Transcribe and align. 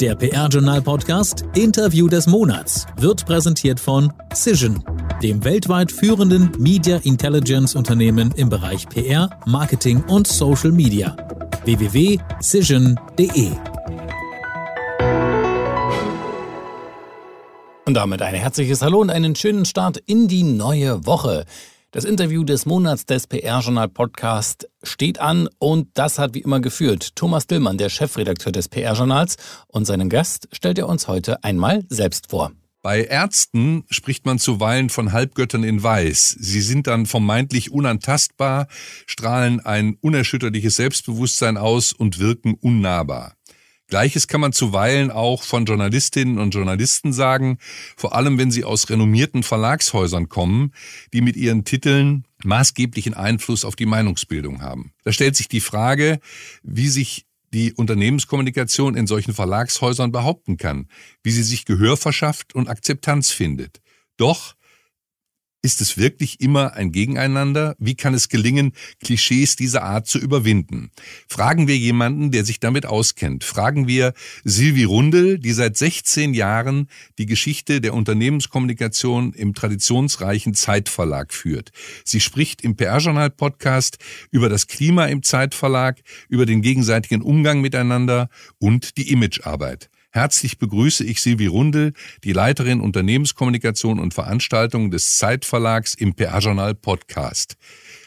Der 0.00 0.14
PR-Journal-Podcast 0.14 1.44
Interview 1.56 2.06
des 2.06 2.28
Monats 2.28 2.86
wird 2.98 3.26
präsentiert 3.26 3.80
von 3.80 4.12
Cision, 4.32 4.84
dem 5.24 5.42
weltweit 5.42 5.90
führenden 5.90 6.52
Media 6.56 6.98
Intelligence-Unternehmen 6.98 8.32
im 8.36 8.48
Bereich 8.48 8.88
PR, 8.88 9.28
Marketing 9.44 10.04
und 10.04 10.28
Social 10.28 10.70
Media. 10.70 11.16
www.cision.de 11.64 13.50
Und 17.84 17.94
damit 17.94 18.22
ein 18.22 18.34
herzliches 18.34 18.82
Hallo 18.82 19.00
und 19.00 19.10
einen 19.10 19.34
schönen 19.34 19.64
Start 19.64 19.96
in 20.06 20.28
die 20.28 20.44
neue 20.44 21.06
Woche. 21.06 21.44
Das 21.90 22.04
Interview 22.04 22.44
des 22.44 22.66
Monats 22.66 23.06
des 23.06 23.26
PR-Journal-Podcast 23.26 24.68
steht 24.82 25.20
an 25.20 25.48
und 25.58 25.88
das 25.94 26.18
hat 26.18 26.34
wie 26.34 26.42
immer 26.42 26.60
geführt 26.60 27.16
Thomas 27.16 27.46
Dillmann, 27.46 27.78
der 27.78 27.88
Chefredakteur 27.88 28.52
des 28.52 28.68
PR-Journals. 28.68 29.36
Und 29.68 29.86
seinen 29.86 30.10
Gast 30.10 30.48
stellt 30.52 30.76
er 30.76 30.86
uns 30.86 31.08
heute 31.08 31.42
einmal 31.44 31.86
selbst 31.88 32.28
vor. 32.28 32.52
Bei 32.82 33.04
Ärzten 33.04 33.84
spricht 33.88 34.26
man 34.26 34.38
zuweilen 34.38 34.90
von 34.90 35.12
Halbgöttern 35.12 35.64
in 35.64 35.82
Weiß. 35.82 36.36
Sie 36.38 36.60
sind 36.60 36.86
dann 36.86 37.06
vermeintlich 37.06 37.72
unantastbar, 37.72 38.68
strahlen 39.06 39.60
ein 39.60 39.96
unerschütterliches 40.02 40.76
Selbstbewusstsein 40.76 41.56
aus 41.56 41.94
und 41.94 42.18
wirken 42.18 42.52
unnahbar. 42.52 43.37
Gleiches 43.88 44.28
kann 44.28 44.42
man 44.42 44.52
zuweilen 44.52 45.10
auch 45.10 45.42
von 45.42 45.64
Journalistinnen 45.64 46.38
und 46.38 46.54
Journalisten 46.54 47.12
sagen, 47.14 47.58
vor 47.96 48.14
allem 48.14 48.36
wenn 48.36 48.50
sie 48.50 48.64
aus 48.64 48.90
renommierten 48.90 49.42
Verlagshäusern 49.42 50.28
kommen, 50.28 50.72
die 51.14 51.22
mit 51.22 51.36
ihren 51.36 51.64
Titeln 51.64 52.26
maßgeblichen 52.44 53.14
Einfluss 53.14 53.64
auf 53.64 53.76
die 53.76 53.86
Meinungsbildung 53.86 54.60
haben. 54.60 54.92
Da 55.04 55.12
stellt 55.12 55.36
sich 55.36 55.48
die 55.48 55.60
Frage, 55.60 56.20
wie 56.62 56.88
sich 56.88 57.24
die 57.54 57.72
Unternehmenskommunikation 57.72 58.94
in 58.94 59.06
solchen 59.06 59.32
Verlagshäusern 59.32 60.12
behaupten 60.12 60.58
kann, 60.58 60.88
wie 61.22 61.30
sie 61.30 61.42
sich 61.42 61.64
Gehör 61.64 61.96
verschafft 61.96 62.54
und 62.54 62.68
Akzeptanz 62.68 63.30
findet. 63.30 63.80
Doch 64.18 64.54
ist 65.62 65.80
es 65.80 65.98
wirklich 65.98 66.40
immer 66.40 66.74
ein 66.74 66.92
Gegeneinander? 66.92 67.74
Wie 67.78 67.96
kann 67.96 68.14
es 68.14 68.28
gelingen, 68.28 68.72
Klischees 69.02 69.56
dieser 69.56 69.82
Art 69.82 70.06
zu 70.06 70.18
überwinden? 70.18 70.90
Fragen 71.26 71.66
wir 71.66 71.76
jemanden, 71.76 72.30
der 72.30 72.44
sich 72.44 72.60
damit 72.60 72.86
auskennt. 72.86 73.42
Fragen 73.42 73.88
wir 73.88 74.14
Silvi 74.44 74.84
Rundel, 74.84 75.38
die 75.38 75.52
seit 75.52 75.76
16 75.76 76.32
Jahren 76.32 76.88
die 77.18 77.26
Geschichte 77.26 77.80
der 77.80 77.94
Unternehmenskommunikation 77.94 79.32
im 79.32 79.52
traditionsreichen 79.52 80.54
Zeitverlag 80.54 81.34
führt. 81.34 81.72
Sie 82.04 82.20
spricht 82.20 82.62
im 82.62 82.76
PR-Journal-Podcast 82.76 83.98
über 84.30 84.48
das 84.48 84.68
Klima 84.68 85.06
im 85.06 85.22
Zeitverlag, 85.24 85.98
über 86.28 86.46
den 86.46 86.62
gegenseitigen 86.62 87.22
Umgang 87.22 87.60
miteinander 87.60 88.28
und 88.58 88.96
die 88.96 89.10
Imagearbeit. 89.10 89.90
Herzlich 90.10 90.58
begrüße 90.58 91.04
ich 91.04 91.20
Silvi 91.20 91.46
Rundel, 91.46 91.92
die 92.24 92.32
Leiterin 92.32 92.80
Unternehmenskommunikation 92.80 93.98
und 94.00 94.14
Veranstaltungen 94.14 94.90
des 94.90 95.16
Zeitverlags 95.16 95.94
im 95.94 96.14
PR-Journal 96.14 96.74
Podcast. 96.74 97.56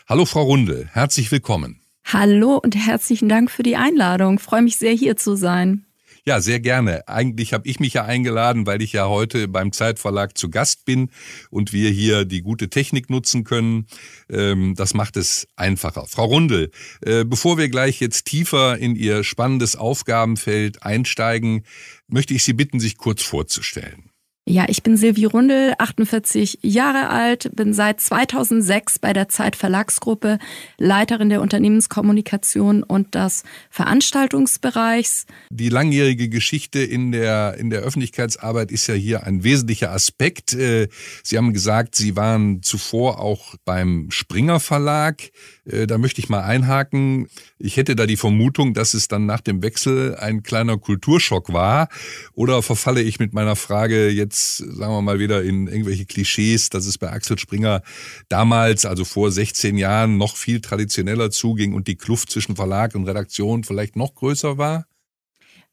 Hallo 0.10 0.26
Frau 0.26 0.44
Rundel, 0.44 0.90
herzlich 0.92 1.32
willkommen. 1.32 1.82
Hallo 2.06 2.58
und 2.58 2.76
herzlichen 2.76 3.30
Dank 3.30 3.52
für 3.52 3.64
die 3.64 3.76
Einladung. 3.76 4.36
Ich 4.36 4.42
freue 4.42 4.64
mich 4.64 4.78
sehr, 4.78 4.94
hier 4.94 5.16
zu 5.16 5.36
sein. 5.36 5.86
Ja, 6.24 6.40
sehr 6.40 6.60
gerne. 6.60 7.08
Eigentlich 7.08 7.52
habe 7.52 7.68
ich 7.68 7.80
mich 7.80 7.94
ja 7.94 8.06
eingeladen, 8.06 8.68
weil 8.68 8.84
ich 8.84 8.94
ja 8.94 9.08
heute 9.08 9.48
beim 9.48 9.72
Zeitverlag 9.72 10.38
zu 10.38 10.52
Gast 10.52 10.86
bin 10.86 11.10
und 11.50 11.74
wir 11.74 11.90
hier 11.90 12.26
die 12.26 12.44
gute 12.44 12.70
Technik 12.70 13.10
nutzen 13.10 13.44
können. 13.44 13.88
Ähm, 14.30 14.76
das 14.76 14.94
macht 14.94 15.18
es 15.18 15.48
einfacher. 15.56 16.06
Frau 16.08 16.26
Rundel, 16.26 16.70
äh, 17.02 17.26
bevor 17.26 17.58
wir 17.58 17.70
gleich 17.70 18.00
jetzt 18.00 18.26
tiefer 18.26 18.78
in 18.78 18.96
Ihr 18.96 19.24
spannendes 19.24 19.76
Aufgabenfeld 19.76 20.84
einsteigen, 20.84 21.66
möchte 22.08 22.36
ich 22.36 22.44
Sie 22.44 22.54
bitten, 22.54 22.80
sich 22.80 22.98
kurz 22.98 23.24
vorzustellen. 23.24 24.11
Ja, 24.48 24.66
ich 24.68 24.82
bin 24.82 24.98
Silvi 24.98 25.26
Rundel, 25.26 25.76
48 25.78 26.58
Jahre 26.64 27.10
alt, 27.12 27.52
bin 27.56 27.76
seit 27.76 28.02
2006 28.02 28.98
bei 28.98 29.14
der 29.14 29.30
Zeit 29.30 29.56
Verlagsgruppe 29.56 30.40
Leiterin 30.80 31.30
der 31.30 31.42
Unternehmenskommunikation 31.42 32.82
und 32.82 33.14
des 33.14 33.44
Veranstaltungsbereichs. 33.70 35.28
Die 35.52 35.70
langjährige 35.70 36.28
Geschichte 36.28 36.80
in 36.80 37.12
der, 37.12 37.56
in 37.60 37.70
der 37.70 37.82
Öffentlichkeitsarbeit 37.82 38.72
ist 38.72 38.88
ja 38.88 38.96
hier 38.96 39.28
ein 39.28 39.44
wesentlicher 39.44 39.92
Aspekt. 39.92 40.54
Äh, 40.54 40.88
Sie 41.22 41.38
haben 41.38 41.54
gesagt, 41.54 41.94
Sie 41.94 42.16
waren 42.16 42.64
zuvor 42.64 43.20
auch 43.20 43.54
beim 43.64 44.10
Springer 44.10 44.60
Verlag. 44.60 45.22
Äh, 45.66 45.86
da 45.86 46.00
möchte 46.00 46.20
ich 46.20 46.30
mal 46.30 46.42
einhaken. 46.42 47.28
Ich 47.60 47.78
hätte 47.78 47.96
da 47.96 48.08
die 48.08 48.18
Vermutung, 48.18 48.74
dass 48.74 48.96
es 48.96 49.08
dann 49.08 49.28
nach 49.28 49.42
dem 49.42 49.62
Wechsel 49.62 50.16
ein 50.16 50.42
kleiner 50.42 50.80
Kulturschock 50.80 51.54
war. 51.54 51.90
Oder 52.34 52.64
verfalle 52.64 53.04
ich 53.04 53.20
mit 53.20 53.34
meiner 53.34 53.56
Frage 53.56 54.10
jetzt, 54.10 54.31
sagen 54.34 54.94
wir 54.94 55.02
mal, 55.02 55.20
wieder 55.20 55.44
in 55.44 55.68
irgendwelche 55.68 56.06
Klischees, 56.06 56.70
dass 56.70 56.86
es 56.86 56.98
bei 56.98 57.12
Axel 57.12 57.38
Springer 57.38 57.82
damals, 58.30 58.86
also 58.86 59.06
vor 59.06 59.32
16 59.32 59.78
Jahren, 59.78 60.18
noch 60.18 60.36
viel 60.36 60.62
traditioneller 60.62 61.32
zuging 61.32 61.74
und 61.74 61.88
die 61.88 61.96
Kluft 61.96 62.32
zwischen 62.32 62.56
Verlag 62.56 62.96
und 62.96 63.08
Redaktion 63.08 63.64
vielleicht 63.64 63.96
noch 63.96 64.16
größer 64.16 64.58
war? 64.58 64.86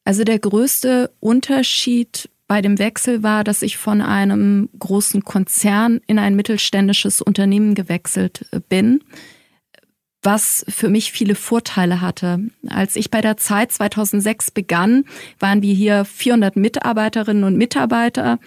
Also 0.04 0.24
der 0.24 0.38
größte 0.38 1.10
Unterschied 1.20 2.30
bei 2.46 2.62
dem 2.62 2.78
Wechsel 2.78 3.22
war, 3.22 3.44
dass 3.44 3.62
ich 3.62 3.76
von 3.76 4.00
einem 4.00 4.70
großen 4.78 5.22
Konzern 5.22 6.00
in 6.06 6.18
ein 6.18 6.34
mittelständisches 6.34 7.20
Unternehmen 7.20 7.74
gewechselt 7.74 8.46
bin 8.68 9.02
was 10.28 10.62
für 10.68 10.90
mich 10.90 11.10
viele 11.10 11.34
Vorteile 11.34 12.02
hatte. 12.02 12.40
Als 12.68 12.96
ich 12.96 13.10
bei 13.10 13.22
der 13.22 13.38
Zeit 13.38 13.72
2006 13.72 14.50
begann, 14.50 15.04
waren 15.38 15.62
wir 15.62 15.72
hier 15.72 16.04
400 16.04 16.54
Mitarbeiterinnen 16.54 17.44
und 17.44 17.56
Mitarbeiter. 17.56 18.38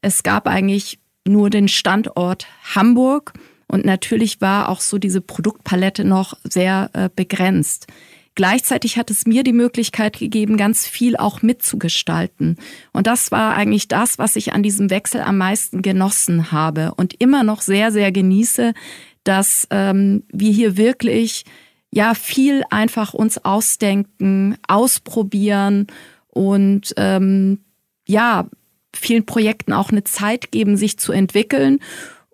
Es 0.00 0.24
gab 0.24 0.48
eigentlich 0.48 0.98
nur 1.24 1.48
den 1.48 1.68
Standort 1.68 2.48
Hamburg 2.74 3.34
und 3.68 3.84
natürlich 3.84 4.40
war 4.40 4.68
auch 4.68 4.80
so 4.80 4.98
diese 4.98 5.20
Produktpalette 5.20 6.04
noch 6.04 6.36
sehr 6.42 6.90
äh, 6.92 7.08
begrenzt. 7.14 7.86
Gleichzeitig 8.34 8.96
hat 8.96 9.08
es 9.10 9.24
mir 9.24 9.44
die 9.44 9.52
Möglichkeit 9.52 10.18
gegeben, 10.18 10.56
ganz 10.56 10.88
viel 10.88 11.16
auch 11.16 11.42
mitzugestalten. 11.42 12.56
Und 12.92 13.06
das 13.06 13.30
war 13.30 13.54
eigentlich 13.54 13.86
das, 13.86 14.18
was 14.18 14.34
ich 14.34 14.54
an 14.54 14.64
diesem 14.64 14.90
Wechsel 14.90 15.20
am 15.20 15.38
meisten 15.38 15.82
genossen 15.82 16.50
habe 16.50 16.94
und 16.96 17.14
immer 17.20 17.44
noch 17.44 17.60
sehr, 17.60 17.92
sehr 17.92 18.10
genieße, 18.10 18.72
dass 19.24 19.66
ähm, 19.70 20.24
wir 20.32 20.52
hier 20.52 20.76
wirklich 20.76 21.44
ja 21.90 22.14
viel 22.14 22.62
einfach 22.70 23.14
uns 23.14 23.44
ausdenken, 23.44 24.56
ausprobieren 24.66 25.86
und 26.28 26.94
ähm, 26.96 27.60
ja 28.06 28.48
vielen 28.94 29.26
Projekten 29.26 29.72
auch 29.72 29.90
eine 29.90 30.04
Zeit 30.04 30.52
geben, 30.52 30.76
sich 30.76 30.98
zu 30.98 31.12
entwickeln 31.12 31.80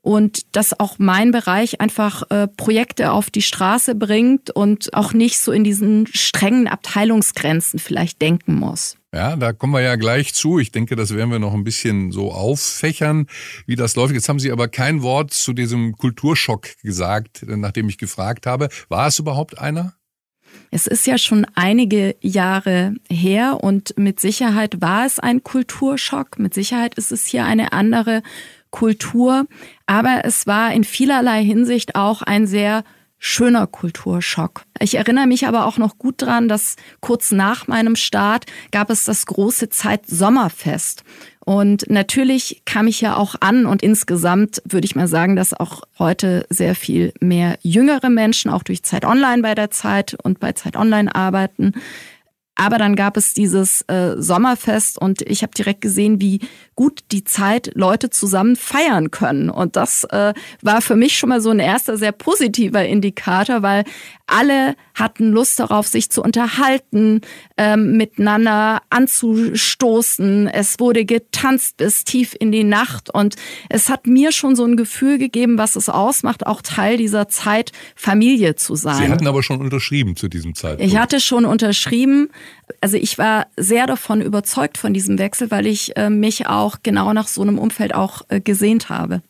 und 0.08 0.56
dass 0.56 0.80
auch 0.80 0.98
mein 0.98 1.32
Bereich 1.32 1.82
einfach 1.82 2.22
äh, 2.30 2.48
Projekte 2.48 3.12
auf 3.12 3.28
die 3.28 3.42
Straße 3.42 3.94
bringt 3.94 4.48
und 4.48 4.94
auch 4.94 5.12
nicht 5.12 5.38
so 5.38 5.52
in 5.52 5.64
diesen 5.64 6.06
strengen 6.06 6.66
Abteilungsgrenzen 6.66 7.78
vielleicht 7.78 8.22
denken 8.22 8.54
muss. 8.54 8.96
Ja, 9.12 9.36
da 9.36 9.52
kommen 9.52 9.74
wir 9.74 9.82
ja 9.82 9.96
gleich 9.96 10.32
zu. 10.32 10.58
Ich 10.58 10.72
denke, 10.72 10.96
das 10.96 11.14
werden 11.14 11.30
wir 11.30 11.38
noch 11.38 11.52
ein 11.52 11.62
bisschen 11.62 12.10
so 12.10 12.32
auffächern, 12.32 13.26
wie 13.66 13.76
das 13.76 13.96
läuft. 13.96 14.14
Jetzt 14.14 14.30
haben 14.30 14.38
Sie 14.38 14.50
aber 14.50 14.68
kein 14.68 15.02
Wort 15.02 15.34
zu 15.34 15.52
diesem 15.52 15.94
Kulturschock 15.94 16.78
gesagt, 16.82 17.44
nachdem 17.46 17.90
ich 17.90 17.98
gefragt 17.98 18.46
habe. 18.46 18.70
War 18.88 19.08
es 19.08 19.18
überhaupt 19.18 19.58
einer? 19.58 19.92
Es 20.70 20.86
ist 20.86 21.06
ja 21.06 21.18
schon 21.18 21.46
einige 21.54 22.16
Jahre 22.20 22.94
her 23.10 23.58
und 23.62 23.96
mit 23.98 24.20
Sicherheit 24.20 24.80
war 24.80 25.04
es 25.04 25.18
ein 25.18 25.42
Kulturschock. 25.42 26.38
Mit 26.38 26.54
Sicherheit 26.54 26.94
ist 26.94 27.12
es 27.12 27.26
hier 27.26 27.44
eine 27.44 27.72
andere 27.72 28.22
Kultur. 28.70 29.46
Aber 29.86 30.22
es 30.24 30.46
war 30.46 30.72
in 30.72 30.84
vielerlei 30.84 31.44
Hinsicht 31.44 31.94
auch 31.94 32.22
ein 32.22 32.46
sehr 32.46 32.84
schöner 33.18 33.66
Kulturschock. 33.66 34.62
Ich 34.78 34.94
erinnere 34.94 35.26
mich 35.26 35.46
aber 35.46 35.66
auch 35.66 35.78
noch 35.78 35.98
gut 35.98 36.22
dran, 36.22 36.48
dass 36.48 36.76
kurz 37.00 37.32
nach 37.32 37.66
meinem 37.66 37.96
Start 37.96 38.46
gab 38.70 38.90
es 38.90 39.04
das 39.04 39.26
große 39.26 39.68
Zeit 39.70 40.06
Sommerfest. 40.06 41.02
Und 41.44 41.88
natürlich 41.88 42.62
kam 42.64 42.86
ich 42.86 43.00
ja 43.00 43.16
auch 43.16 43.34
an 43.40 43.66
und 43.66 43.82
insgesamt 43.82 44.62
würde 44.66 44.84
ich 44.84 44.94
mal 44.94 45.08
sagen, 45.08 45.34
dass 45.34 45.54
auch 45.54 45.82
heute 45.98 46.46
sehr 46.50 46.74
viel 46.74 47.12
mehr 47.20 47.58
jüngere 47.62 48.10
Menschen 48.10 48.50
auch 48.50 48.62
durch 48.62 48.82
Zeit 48.82 49.04
Online 49.04 49.42
bei 49.42 49.54
der 49.54 49.70
Zeit 49.70 50.14
und 50.22 50.40
bei 50.40 50.52
Zeit 50.52 50.76
Online 50.76 51.12
arbeiten. 51.14 51.72
Aber 52.60 52.76
dann 52.76 52.96
gab 52.96 53.16
es 53.16 53.34
dieses 53.34 53.82
äh, 53.82 54.16
Sommerfest 54.16 54.98
und 54.98 55.22
ich 55.22 55.42
habe 55.42 55.52
direkt 55.56 55.80
gesehen, 55.80 56.20
wie 56.20 56.40
gut 56.74 57.02
die 57.12 57.22
Zeit 57.22 57.70
Leute 57.74 58.10
zusammen 58.10 58.56
feiern 58.56 59.12
können. 59.12 59.48
Und 59.48 59.76
das 59.76 60.02
äh, 60.10 60.34
war 60.60 60.80
für 60.80 60.96
mich 60.96 61.16
schon 61.16 61.28
mal 61.28 61.40
so 61.40 61.50
ein 61.50 61.60
erster 61.60 61.96
sehr 61.96 62.10
positiver 62.10 62.84
Indikator, 62.84 63.62
weil 63.62 63.84
alle 64.26 64.74
hatten 64.94 65.30
Lust 65.30 65.60
darauf, 65.60 65.86
sich 65.86 66.10
zu 66.10 66.20
unterhalten, 66.20 67.20
ähm, 67.56 67.96
miteinander 67.96 68.82
anzustoßen. 68.90 70.48
Es 70.48 70.80
wurde 70.80 71.04
getanzt 71.04 71.76
bis 71.76 72.02
tief 72.02 72.36
in 72.38 72.50
die 72.50 72.64
Nacht 72.64 73.08
und 73.14 73.36
es 73.68 73.88
hat 73.88 74.08
mir 74.08 74.32
schon 74.32 74.56
so 74.56 74.64
ein 74.64 74.76
Gefühl 74.76 75.18
gegeben, 75.18 75.58
was 75.58 75.76
es 75.76 75.88
ausmacht, 75.88 76.44
auch 76.46 76.60
Teil 76.60 76.96
dieser 76.96 77.28
Zeit 77.28 77.70
Familie 77.94 78.56
zu 78.56 78.74
sein. 78.74 78.96
Sie 78.96 79.08
hatten 79.08 79.28
aber 79.28 79.44
schon 79.44 79.60
unterschrieben 79.60 80.16
zu 80.16 80.28
diesem 80.28 80.56
Zeitpunkt. 80.56 80.92
Ich 80.92 80.98
hatte 80.98 81.20
schon 81.20 81.44
unterschrieben 81.44 82.30
Also 82.80 82.96
ich 82.96 83.18
war 83.18 83.46
sehr 83.56 83.86
davon 83.86 84.20
überzeugt 84.20 84.78
von 84.78 84.92
diesem 84.92 85.18
Wechsel, 85.18 85.50
weil 85.50 85.66
ich 85.66 85.96
äh, 85.96 86.10
mich 86.10 86.46
auch 86.46 86.76
genau 86.82 87.12
nach 87.12 87.28
so 87.28 87.42
einem 87.42 87.58
Umfeld 87.58 87.94
auch 87.94 88.22
äh, 88.28 88.40
gesehnt 88.40 88.88
habe. 88.88 89.22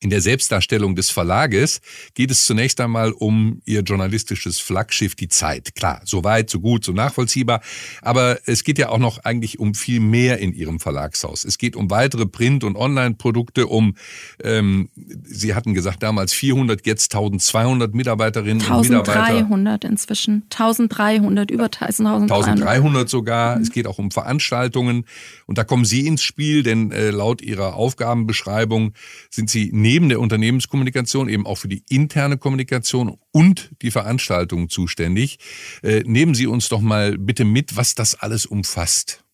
In 0.00 0.10
der 0.10 0.20
Selbstdarstellung 0.20 0.94
des 0.94 1.10
Verlages 1.10 1.80
geht 2.14 2.30
es 2.30 2.44
zunächst 2.44 2.80
einmal 2.80 3.10
um 3.10 3.62
ihr 3.64 3.80
journalistisches 3.80 4.60
Flaggschiff 4.60 5.16
Die 5.16 5.26
Zeit. 5.26 5.74
Klar, 5.74 6.02
so 6.04 6.22
weit, 6.22 6.50
so 6.50 6.60
gut, 6.60 6.84
so 6.84 6.92
nachvollziehbar. 6.92 7.60
Aber 8.00 8.38
es 8.46 8.62
geht 8.62 8.78
ja 8.78 8.90
auch 8.90 8.98
noch 8.98 9.18
eigentlich 9.24 9.58
um 9.58 9.74
viel 9.74 9.98
mehr 9.98 10.38
in 10.38 10.52
ihrem 10.52 10.78
Verlagshaus. 10.78 11.44
Es 11.44 11.58
geht 11.58 11.74
um 11.74 11.90
weitere 11.90 12.26
Print- 12.26 12.62
und 12.62 12.76
Online-Produkte, 12.76 13.66
um, 13.66 13.96
ähm, 14.42 14.88
Sie 15.24 15.54
hatten 15.54 15.74
gesagt 15.74 16.02
damals 16.04 16.32
400, 16.32 16.86
jetzt 16.86 17.12
1200 17.12 17.92
Mitarbeiterinnen 17.92 18.60
1300 18.60 19.00
und 19.00 19.06
Mitarbeiter. 19.08 19.36
1300 19.36 19.84
inzwischen. 19.84 20.42
1300, 20.44 21.50
über 21.50 21.64
1300. 21.64 22.30
1300 22.30 23.08
sogar. 23.08 23.56
Mhm. 23.56 23.62
Es 23.62 23.72
geht 23.72 23.88
auch 23.88 23.98
um 23.98 24.12
Veranstaltungen. 24.12 25.06
Und 25.46 25.58
da 25.58 25.64
kommen 25.64 25.84
Sie 25.84 26.06
ins 26.06 26.22
Spiel, 26.22 26.62
denn 26.62 26.92
äh, 26.92 27.10
laut 27.10 27.42
Ihrer 27.42 27.74
Aufgabenbeschreibung 27.74 28.92
sind 29.28 29.50
Sie 29.50 29.70
neben 29.88 30.10
der 30.10 30.20
Unternehmenskommunikation 30.20 31.30
eben 31.30 31.46
auch 31.46 31.56
für 31.56 31.68
die 31.68 31.82
interne 31.88 32.36
Kommunikation 32.36 33.16
und 33.32 33.70
die 33.80 33.90
Veranstaltungen 33.90 34.68
zuständig. 34.68 35.38
Äh, 35.82 36.02
nehmen 36.04 36.34
Sie 36.34 36.46
uns 36.46 36.68
doch 36.68 36.82
mal 36.82 37.16
bitte 37.16 37.46
mit, 37.46 37.74
was 37.74 37.94
das 37.94 38.14
alles 38.14 38.44
umfasst. 38.44 39.24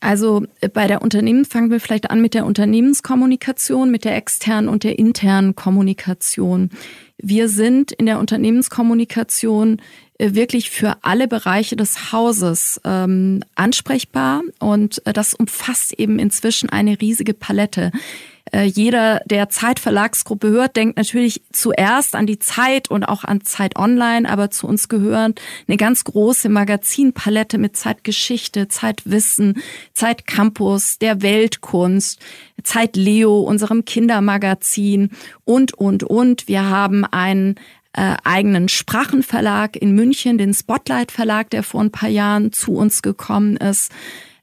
Also 0.00 0.46
äh, 0.60 0.68
bei 0.68 0.88
der 0.88 1.00
Unternehmen 1.00 1.44
fangen 1.44 1.70
wir 1.70 1.78
vielleicht 1.78 2.10
an 2.10 2.20
mit 2.20 2.34
der 2.34 2.44
Unternehmenskommunikation, 2.44 3.92
mit 3.92 4.04
der 4.04 4.16
externen 4.16 4.68
und 4.68 4.82
der 4.82 4.98
internen 4.98 5.54
Kommunikation. 5.54 6.70
Wir 7.18 7.48
sind 7.48 7.92
in 7.92 8.06
der 8.06 8.18
Unternehmenskommunikation 8.18 9.80
äh, 10.18 10.34
wirklich 10.34 10.70
für 10.70 10.96
alle 11.02 11.28
Bereiche 11.28 11.76
des 11.76 12.10
Hauses 12.10 12.80
ähm, 12.84 13.44
ansprechbar 13.54 14.42
und 14.58 15.06
äh, 15.06 15.12
das 15.12 15.34
umfasst 15.34 15.92
eben 15.92 16.18
inzwischen 16.18 16.68
eine 16.68 17.00
riesige 17.00 17.32
Palette. 17.32 17.92
Äh, 18.52 18.64
jeder, 18.64 19.20
der 19.24 19.48
Zeitverlagsgruppe 19.48 20.48
hört, 20.48 20.76
denkt 20.76 20.96
natürlich 20.98 21.42
zuerst 21.52 22.14
an 22.14 22.26
die 22.26 22.38
Zeit 22.38 22.90
und 22.90 23.04
auch 23.04 23.24
an 23.24 23.42
Zeit 23.42 23.76
Online, 23.76 24.28
aber 24.28 24.50
zu 24.50 24.66
uns 24.66 24.88
gehören 24.88 25.34
eine 25.66 25.76
ganz 25.76 26.04
große 26.04 26.48
Magazinpalette 26.50 27.56
mit 27.56 27.76
Zeitgeschichte, 27.76 28.68
Zeitwissen, 28.68 29.62
Zeitcampus, 29.94 30.98
der 30.98 31.22
Weltkunst, 31.22 32.20
Zeit 32.62 32.96
Leo, 32.96 33.40
unserem 33.40 33.84
Kindermagazin 33.84 35.10
und, 35.44 35.72
und, 35.72 36.04
und. 36.04 36.46
Wir 36.46 36.68
haben 36.68 37.04
einen 37.04 37.56
äh, 37.94 38.16
eigenen 38.24 38.68
Sprachenverlag 38.68 39.76
in 39.76 39.94
München, 39.94 40.36
den 40.36 40.52
Spotlight 40.52 41.12
Verlag, 41.12 41.48
der 41.50 41.62
vor 41.62 41.80
ein 41.80 41.92
paar 41.92 42.08
Jahren 42.10 42.52
zu 42.52 42.74
uns 42.74 43.00
gekommen 43.00 43.56
ist. 43.56 43.90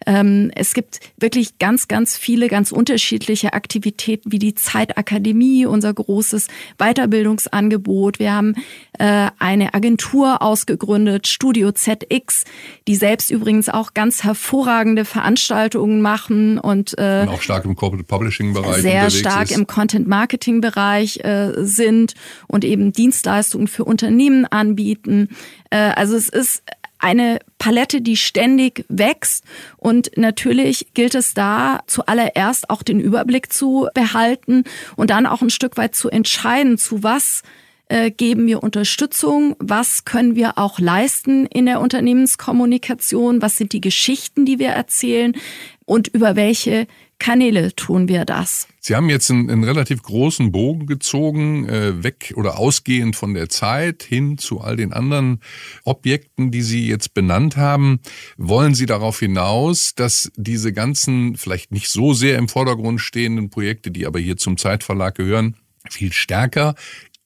Ähm, 0.06 0.52
es 0.56 0.74
gibt 0.74 1.00
wirklich 1.18 1.60
ganz, 1.60 1.88
ganz 1.88 2.18
viele, 2.18 2.48
ganz 2.48 2.72
unterschiedliche 2.72 3.54
Aktivitäten 3.54 4.32
wie 4.32 4.40
die 4.40 4.56
Zeitakademie, 4.56 5.66
unser 5.66 5.94
großes 5.94 6.48
Weiterbildungsangebot. 6.78 8.20
Wir 8.20 8.34
haben 8.34 8.56
äh, 8.98 9.30
eine 9.40 9.74
Agentur 9.74 10.42
ausgegründet, 10.42 11.28
Studio 11.28 11.72
ZX, 11.72 12.46
die 12.88 12.96
selbst 12.96 13.32
übrigens 13.32 13.70
auch 13.70 13.94
ganz 13.94 14.24
hervorragende 14.24 15.06
Veranstaltungen 15.06 16.02
machen 16.02 16.58
und, 16.58 16.98
äh, 16.98 17.22
und 17.22 17.30
auch 17.30 17.42
stark 17.42 17.66
im 17.66 17.76
Corporate 17.76 18.08
Publishing 18.08 18.54
Bereich 18.54 18.82
sehr 18.82 19.10
stark 19.10 19.52
ist. 19.52 19.58
im 19.58 19.68
Content 19.68 20.08
Marketing 20.08 20.62
Bereich 20.62 21.20
äh, 21.24 21.54
sind 21.58 22.14
und 22.48 22.66
eben 22.66 22.92
Dienstleistungen 22.92 23.68
für 23.68 23.86
Unternehmen 23.86 24.46
anbieten. 24.46 25.30
Also 25.74 26.18
es 26.18 26.28
ist 26.28 26.64
eine 27.02 27.40
Palette, 27.58 28.02
die 28.02 28.18
ständig 28.18 28.86
wächst. 28.88 29.44
Und 29.78 30.12
natürlich 30.18 30.94
gilt 30.94 31.16
es 31.16 31.34
da 31.34 31.82
zuallererst 31.88 32.70
auch 32.70 32.84
den 32.84 33.00
Überblick 33.00 33.52
zu 33.52 33.88
behalten 33.94 34.64
und 34.96 35.10
dann 35.10 35.26
auch 35.26 35.42
ein 35.42 35.50
Stück 35.50 35.78
weit 35.78 35.96
zu 35.96 36.10
entscheiden, 36.10 36.78
zu 36.78 37.04
was 37.04 37.44
äh, 37.92 38.10
geben 38.10 38.48
wir 38.48 38.64
Unterstützung, 38.64 39.56
was 39.60 40.06
können 40.06 40.36
wir 40.36 40.58
auch 40.58 40.80
leisten 40.80 41.46
in 41.46 41.66
der 41.66 41.82
Unternehmenskommunikation, 41.82 43.42
was 43.42 43.58
sind 43.58 43.74
die 43.74 43.82
Geschichten, 43.82 44.46
die 44.46 44.60
wir 44.60 44.70
erzählen 44.70 45.34
und 45.86 46.08
über 46.08 46.38
welche 46.38 46.88
Kanäle 47.20 47.76
tun 47.76 48.08
wir 48.08 48.24
das. 48.24 48.68
Sie 48.80 48.96
haben 48.96 49.10
jetzt 49.10 49.30
einen, 49.30 49.50
einen 49.50 49.66
relativ 49.66 50.02
großen 50.04 50.54
Bogen 50.54 50.88
gezogen, 50.88 51.68
äh, 51.68 52.02
weg 52.02 52.34
oder 52.38 52.58
ausgehend 52.58 53.18
von 53.18 53.34
der 53.34 53.50
Zeit 53.50 54.04
hin 54.04 54.38
zu 54.38 54.62
all 54.62 54.78
den 54.78 54.94
anderen 54.94 55.42
Objekten, 55.84 56.50
die 56.50 56.62
Sie 56.62 56.88
jetzt 56.88 57.14
benannt 57.14 57.58
haben. 57.58 58.00
Wollen 58.38 58.74
Sie 58.74 58.86
darauf 58.86 59.20
hinaus, 59.20 59.94
dass 59.96 60.32
diese 60.38 60.72
ganzen, 60.72 61.36
vielleicht 61.36 61.72
nicht 61.72 61.90
so 61.90 62.14
sehr 62.14 62.38
im 62.38 62.48
Vordergrund 62.48 63.02
stehenden 63.02 63.50
Projekte, 63.50 63.92
die 63.92 64.08
aber 64.08 64.20
hier 64.20 64.38
zum 64.38 64.56
Zeitverlag 64.58 65.14
gehören, 65.16 65.58
viel 65.90 66.14
stärker 66.14 66.76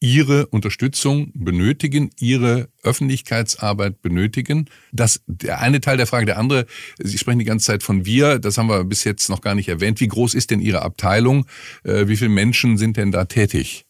ihre 0.06 0.46
Unterstützung 0.46 1.32
benötigen, 1.34 2.12
ihre 2.20 2.70
Öffentlichkeitsarbeit 2.84 4.04
benötigen. 4.04 4.70
Das 4.92 5.24
der 5.26 5.62
eine 5.62 5.82
Teil 5.82 5.98
der 5.98 6.06
Frage, 6.06 6.28
der 6.28 6.38
andere, 6.38 6.68
Sie 7.00 7.18
sprechen 7.18 7.40
die 7.40 7.46
ganze 7.46 7.66
Zeit 7.66 7.82
von 7.82 8.06
wir, 8.06 8.38
das 8.38 8.60
haben 8.60 8.70
wir 8.70 8.84
bis 8.84 9.04
jetzt 9.04 9.30
noch 9.30 9.42
gar 9.42 9.56
nicht 9.56 9.68
erwähnt. 9.68 10.00
Wie 10.00 10.08
groß 10.08 10.36
ist 10.36 10.52
denn 10.52 10.62
Ihre 10.62 10.84
Abteilung? 10.84 11.48
Äh, 11.84 12.08
wie 12.08 12.18
viele 12.18 12.30
Menschen 12.30 12.78
sind 12.78 12.98
denn 12.98 13.12
da 13.12 13.26
tätig? 13.26 13.86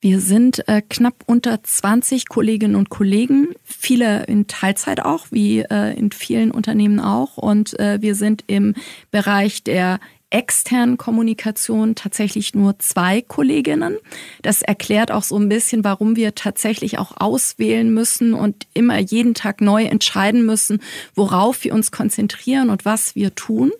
Wir 0.00 0.20
sind 0.20 0.66
äh, 0.68 0.80
knapp 0.80 1.24
unter 1.26 1.60
20 1.60 2.28
Kolleginnen 2.28 2.76
und 2.76 2.88
Kollegen, 2.88 3.48
viele 3.64 4.24
in 4.24 4.46
Teilzeit 4.46 5.04
auch, 5.04 5.26
wie 5.30 5.60
äh, 5.60 5.96
in 5.98 6.12
vielen 6.12 6.52
Unternehmen 6.52 7.00
auch. 7.00 7.36
Und 7.36 7.78
äh, 7.80 8.00
wir 8.00 8.14
sind 8.14 8.44
im 8.46 8.74
Bereich 9.10 9.64
der 9.64 9.98
externen 10.32 10.96
Kommunikation 10.96 11.94
tatsächlich 11.94 12.54
nur 12.54 12.78
zwei 12.78 13.22
Kolleginnen. 13.22 13.98
Das 14.42 14.62
erklärt 14.62 15.12
auch 15.12 15.22
so 15.22 15.36
ein 15.38 15.48
bisschen, 15.48 15.84
warum 15.84 16.16
wir 16.16 16.34
tatsächlich 16.34 16.98
auch 16.98 17.12
auswählen 17.16 17.92
müssen 17.92 18.34
und 18.34 18.66
immer 18.74 18.98
jeden 18.98 19.34
Tag 19.34 19.60
neu 19.60 19.84
entscheiden 19.84 20.44
müssen, 20.46 20.80
worauf 21.14 21.64
wir 21.64 21.74
uns 21.74 21.92
konzentrieren 21.92 22.70
und 22.70 22.84
was 22.84 23.14
wir 23.14 23.34
tun. 23.34 23.72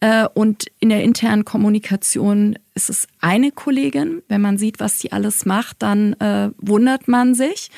Äh, 0.00 0.26
und 0.34 0.66
in 0.80 0.88
der 0.88 1.04
internen 1.04 1.44
Kommunikation 1.44 2.58
ist 2.74 2.90
es 2.90 3.06
eine 3.20 3.52
Kollegin. 3.52 4.22
Wenn 4.28 4.40
man 4.40 4.58
sieht, 4.58 4.80
was 4.80 4.98
sie 4.98 5.12
alles 5.12 5.46
macht, 5.46 5.82
dann 5.82 6.14
äh, 6.14 6.50
wundert 6.58 7.06
man 7.06 7.34
sich. 7.34 7.70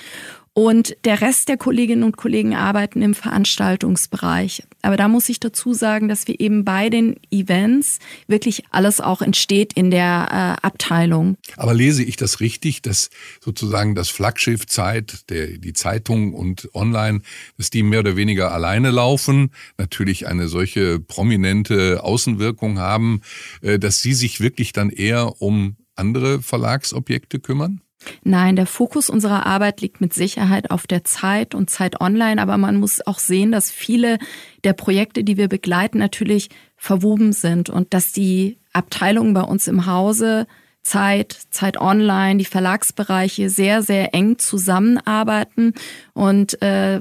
Und 0.57 0.97
der 1.05 1.21
Rest 1.21 1.49
der 1.49 1.57
Kolleginnen 1.57 2.05
und 2.05 2.17
Kollegen 2.17 2.55
arbeiten 2.55 3.03
im 3.03 3.15
Veranstaltungsbereich. 3.15 4.63
Aber 4.83 4.97
da 4.97 5.09
muss 5.09 5.29
ich 5.29 5.41
dazu 5.41 5.75
sagen, 5.75 6.09
dass 6.09 6.29
wir 6.29 6.39
eben 6.39 6.65
bei 6.65 6.91
den 6.91 7.17
Events 7.33 7.99
wirklich 8.29 8.63
alles 8.71 9.01
auch 9.01 9.21
entsteht 9.21 9.73
in 9.73 9.91
der 9.91 10.29
äh, 10.63 10.65
Abteilung. 10.65 11.37
Aber 11.57 11.75
lese 11.75 12.05
ich 12.05 12.15
das 12.17 12.39
richtig, 12.39 12.83
dass 12.83 13.11
sozusagen 13.41 13.97
das 13.97 14.11
Flaggschiff 14.11 14.65
Zeit, 14.67 15.29
der, 15.29 15.59
die 15.59 15.73
Zeitung 15.73 16.35
und 16.35 16.73
online, 16.73 17.23
dass 17.59 17.71
die 17.71 17.83
mehr 17.83 18.01
oder 18.01 18.15
weniger 18.15 18.53
alleine 18.53 18.93
laufen, 18.93 19.51
natürlich 19.77 20.29
eine 20.29 20.47
solche 20.47 21.01
prominente 21.01 22.05
Außenwirkung 22.05 22.79
haben, 22.79 23.23
äh, 23.61 23.81
dass 23.81 24.03
sie 24.03 24.15
sich 24.15 24.39
wirklich 24.39 24.73
dann 24.73 24.91
eher 24.91 25.43
um 25.43 25.75
andere 25.97 26.41
Verlagsobjekte 26.43 27.41
kümmern? 27.41 27.81
Nein, 28.23 28.57
der 28.57 28.67
Fokus 28.67 29.11
unserer 29.11 29.47
Arbeit 29.47 29.81
liegt 29.81 30.01
mit 30.01 30.15
Sicherheit 30.15 30.71
auf 30.71 30.87
der 30.87 31.05
Zeit 31.05 31.55
und 31.55 31.71
Zeit 31.71 32.01
online, 32.01 32.41
aber 32.41 32.59
man 32.59 32.77
muss 32.77 33.07
auch 33.07 33.19
sehen, 33.19 33.53
dass 33.53 33.71
viele 33.71 34.19
der 34.65 34.73
Projekte, 34.73 35.25
die 35.25 35.37
wir 35.37 35.49
begleiten, 35.49 35.99
natürlich 35.99 36.51
verwoben 36.77 37.33
sind 37.33 37.71
und 37.71 37.95
dass 37.95 38.13
die 38.13 38.59
Abteilungen 38.73 39.35
bei 39.35 39.43
uns 39.43 39.69
im 39.69 39.87
Hause 39.87 40.47
Zeit, 40.83 41.33
Zeit 41.51 41.81
Online, 41.81 42.39
die 42.39 42.45
Verlagsbereiche 42.45 43.49
sehr, 43.49 43.83
sehr 43.83 44.15
eng 44.15 44.39
zusammenarbeiten 44.39 45.73
und 46.13 46.61
äh, 46.63 47.01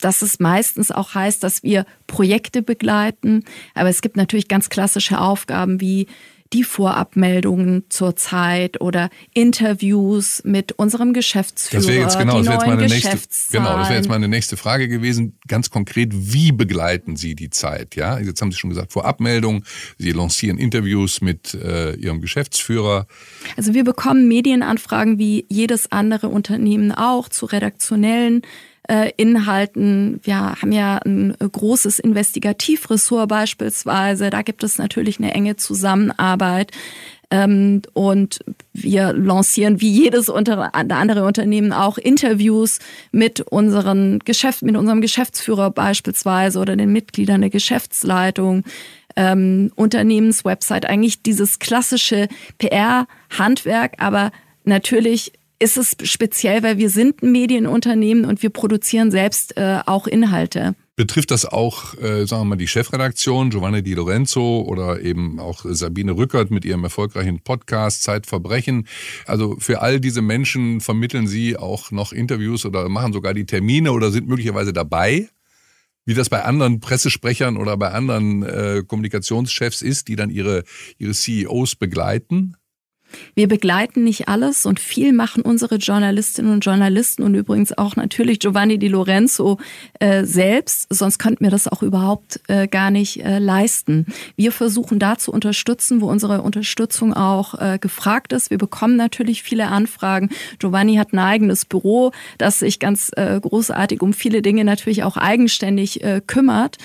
dass 0.00 0.20
es 0.20 0.38
meistens 0.38 0.90
auch 0.90 1.14
heißt, 1.14 1.42
dass 1.42 1.62
wir 1.62 1.86
Projekte 2.06 2.60
begleiten. 2.60 3.44
Aber 3.72 3.88
es 3.88 4.02
gibt 4.02 4.16
natürlich 4.16 4.48
ganz 4.48 4.68
klassische 4.68 5.18
Aufgaben 5.18 5.80
wie 5.80 6.08
die 6.52 6.62
Vorabmeldungen 6.62 7.84
zur 7.88 8.16
Zeit 8.16 8.80
oder 8.80 9.10
Interviews 9.32 10.42
mit 10.44 10.72
unserem 10.72 11.12
Geschäftsführer. 11.12 11.82
Das 11.82 11.88
wäre 11.90 12.02
jetzt 12.02 12.18
genau, 12.18 12.38
das 12.38 12.46
wäre 12.46 12.54
jetzt 12.56 12.66
meine 12.66 12.86
nächste, 12.86 13.18
genau, 13.50 13.78
das 13.78 13.88
wäre 13.88 13.98
jetzt 13.98 14.08
meine 14.08 14.28
nächste 14.28 14.56
Frage 14.56 14.88
gewesen. 14.88 15.38
Ganz 15.48 15.70
konkret, 15.70 16.10
wie 16.12 16.52
begleiten 16.52 17.16
Sie 17.16 17.34
die 17.34 17.50
Zeit? 17.50 17.96
Ja, 17.96 18.18
jetzt 18.18 18.40
haben 18.40 18.52
Sie 18.52 18.58
schon 18.58 18.70
gesagt, 18.70 18.92
Vorabmeldungen. 18.92 19.64
Sie 19.98 20.12
lancieren 20.12 20.58
Interviews 20.58 21.20
mit 21.20 21.54
äh, 21.54 21.94
Ihrem 21.94 22.20
Geschäftsführer. 22.20 23.06
Also 23.56 23.74
wir 23.74 23.84
bekommen 23.84 24.28
Medienanfragen 24.28 25.18
wie 25.18 25.46
jedes 25.48 25.90
andere 25.90 26.28
Unternehmen 26.28 26.92
auch 26.92 27.28
zu 27.28 27.46
redaktionellen 27.46 28.42
Inhalten. 29.16 30.20
Wir 30.22 30.36
haben 30.36 30.72
ja 30.72 30.98
ein 30.98 31.34
großes 31.38 31.98
Investigativressort 31.98 33.28
beispielsweise. 33.28 34.30
Da 34.30 34.42
gibt 34.42 34.62
es 34.62 34.78
natürlich 34.78 35.18
eine 35.18 35.32
enge 35.32 35.56
Zusammenarbeit. 35.56 36.70
Ähm, 37.30 37.82
und 37.94 38.40
wir 38.72 39.12
lancieren 39.12 39.80
wie 39.80 39.90
jedes 39.90 40.30
andere 40.30 41.24
Unternehmen 41.24 41.72
auch 41.72 41.98
Interviews 41.98 42.78
mit 43.12 43.40
unseren 43.40 44.18
Geschäft, 44.20 44.62
mit 44.62 44.76
unserem 44.76 45.00
Geschäftsführer 45.00 45.70
beispielsweise 45.70 46.58
oder 46.58 46.76
den 46.76 46.92
Mitgliedern 46.92 47.40
der 47.40 47.50
Geschäftsleitung. 47.50 48.64
Ähm, 49.16 49.72
Unternehmenswebsite, 49.76 50.88
eigentlich 50.88 51.22
dieses 51.22 51.60
klassische 51.60 52.28
PR-Handwerk, 52.58 53.94
aber 53.98 54.32
natürlich 54.64 55.32
ist 55.58 55.76
es 55.76 55.96
speziell, 56.02 56.62
weil 56.62 56.78
wir 56.78 56.90
sind 56.90 57.22
ein 57.22 57.32
Medienunternehmen 57.32 58.24
und 58.24 58.42
wir 58.42 58.50
produzieren 58.50 59.10
selbst 59.10 59.56
äh, 59.56 59.80
auch 59.86 60.06
Inhalte. 60.06 60.74
Betrifft 60.96 61.32
das 61.32 61.44
auch, 61.44 61.94
äh, 61.98 62.24
sagen 62.24 62.42
wir 62.42 62.50
mal, 62.50 62.56
die 62.56 62.68
Chefredaktion, 62.68 63.50
Giovanni 63.50 63.82
Di 63.82 63.94
Lorenzo 63.94 64.60
oder 64.60 65.00
eben 65.00 65.40
auch 65.40 65.64
Sabine 65.64 66.16
Rückert 66.16 66.52
mit 66.52 66.64
ihrem 66.64 66.84
erfolgreichen 66.84 67.40
Podcast 67.40 68.02
Zeitverbrechen? 68.02 68.86
Also 69.26 69.56
für 69.58 69.82
all 69.82 69.98
diese 69.98 70.22
Menschen 70.22 70.80
vermitteln 70.80 71.26
Sie 71.26 71.56
auch 71.56 71.90
noch 71.90 72.12
Interviews 72.12 72.64
oder 72.64 72.88
machen 72.88 73.12
sogar 73.12 73.34
die 73.34 73.46
Termine 73.46 73.90
oder 73.90 74.12
sind 74.12 74.28
möglicherweise 74.28 74.72
dabei? 74.72 75.28
Wie 76.04 76.14
das 76.14 76.28
bei 76.28 76.44
anderen 76.44 76.80
Pressesprechern 76.80 77.56
oder 77.56 77.76
bei 77.76 77.90
anderen 77.90 78.42
äh, 78.42 78.82
Kommunikationschefs 78.86 79.82
ist, 79.82 80.06
die 80.08 80.16
dann 80.16 80.30
ihre, 80.30 80.62
ihre 80.98 81.12
CEOs 81.12 81.74
begleiten? 81.74 82.56
Wir 83.34 83.48
begleiten 83.48 84.04
nicht 84.04 84.28
alles 84.28 84.66
und 84.66 84.80
viel 84.80 85.12
machen 85.12 85.42
unsere 85.42 85.76
Journalistinnen 85.76 86.52
und 86.52 86.64
Journalisten 86.64 87.22
und 87.22 87.34
übrigens 87.34 87.76
auch 87.76 87.96
natürlich 87.96 88.38
Giovanni 88.40 88.78
Di 88.78 88.88
Lorenzo 88.88 89.58
äh, 90.00 90.24
selbst, 90.24 90.86
sonst 90.90 91.18
könnten 91.18 91.44
wir 91.44 91.50
das 91.50 91.68
auch 91.68 91.82
überhaupt 91.82 92.40
äh, 92.48 92.68
gar 92.68 92.90
nicht 92.90 93.24
äh, 93.24 93.38
leisten. 93.38 94.06
Wir 94.36 94.52
versuchen 94.52 94.98
da 94.98 95.18
zu 95.18 95.32
unterstützen, 95.32 96.00
wo 96.00 96.08
unsere 96.08 96.42
Unterstützung 96.42 97.14
auch 97.14 97.54
äh, 97.60 97.78
gefragt 97.78 98.32
ist. 98.32 98.50
Wir 98.50 98.58
bekommen 98.58 98.96
natürlich 98.96 99.42
viele 99.42 99.68
Anfragen. 99.68 100.30
Giovanni 100.58 100.96
hat 100.96 101.12
ein 101.12 101.18
eigenes 101.18 101.64
Büro, 101.64 102.12
das 102.38 102.58
sich 102.58 102.78
ganz 102.78 103.10
äh, 103.16 103.40
großartig 103.40 104.02
um 104.02 104.12
viele 104.12 104.42
Dinge 104.42 104.64
natürlich 104.64 105.02
auch 105.02 105.16
eigenständig 105.16 106.02
äh, 106.02 106.20
kümmert. 106.26 106.78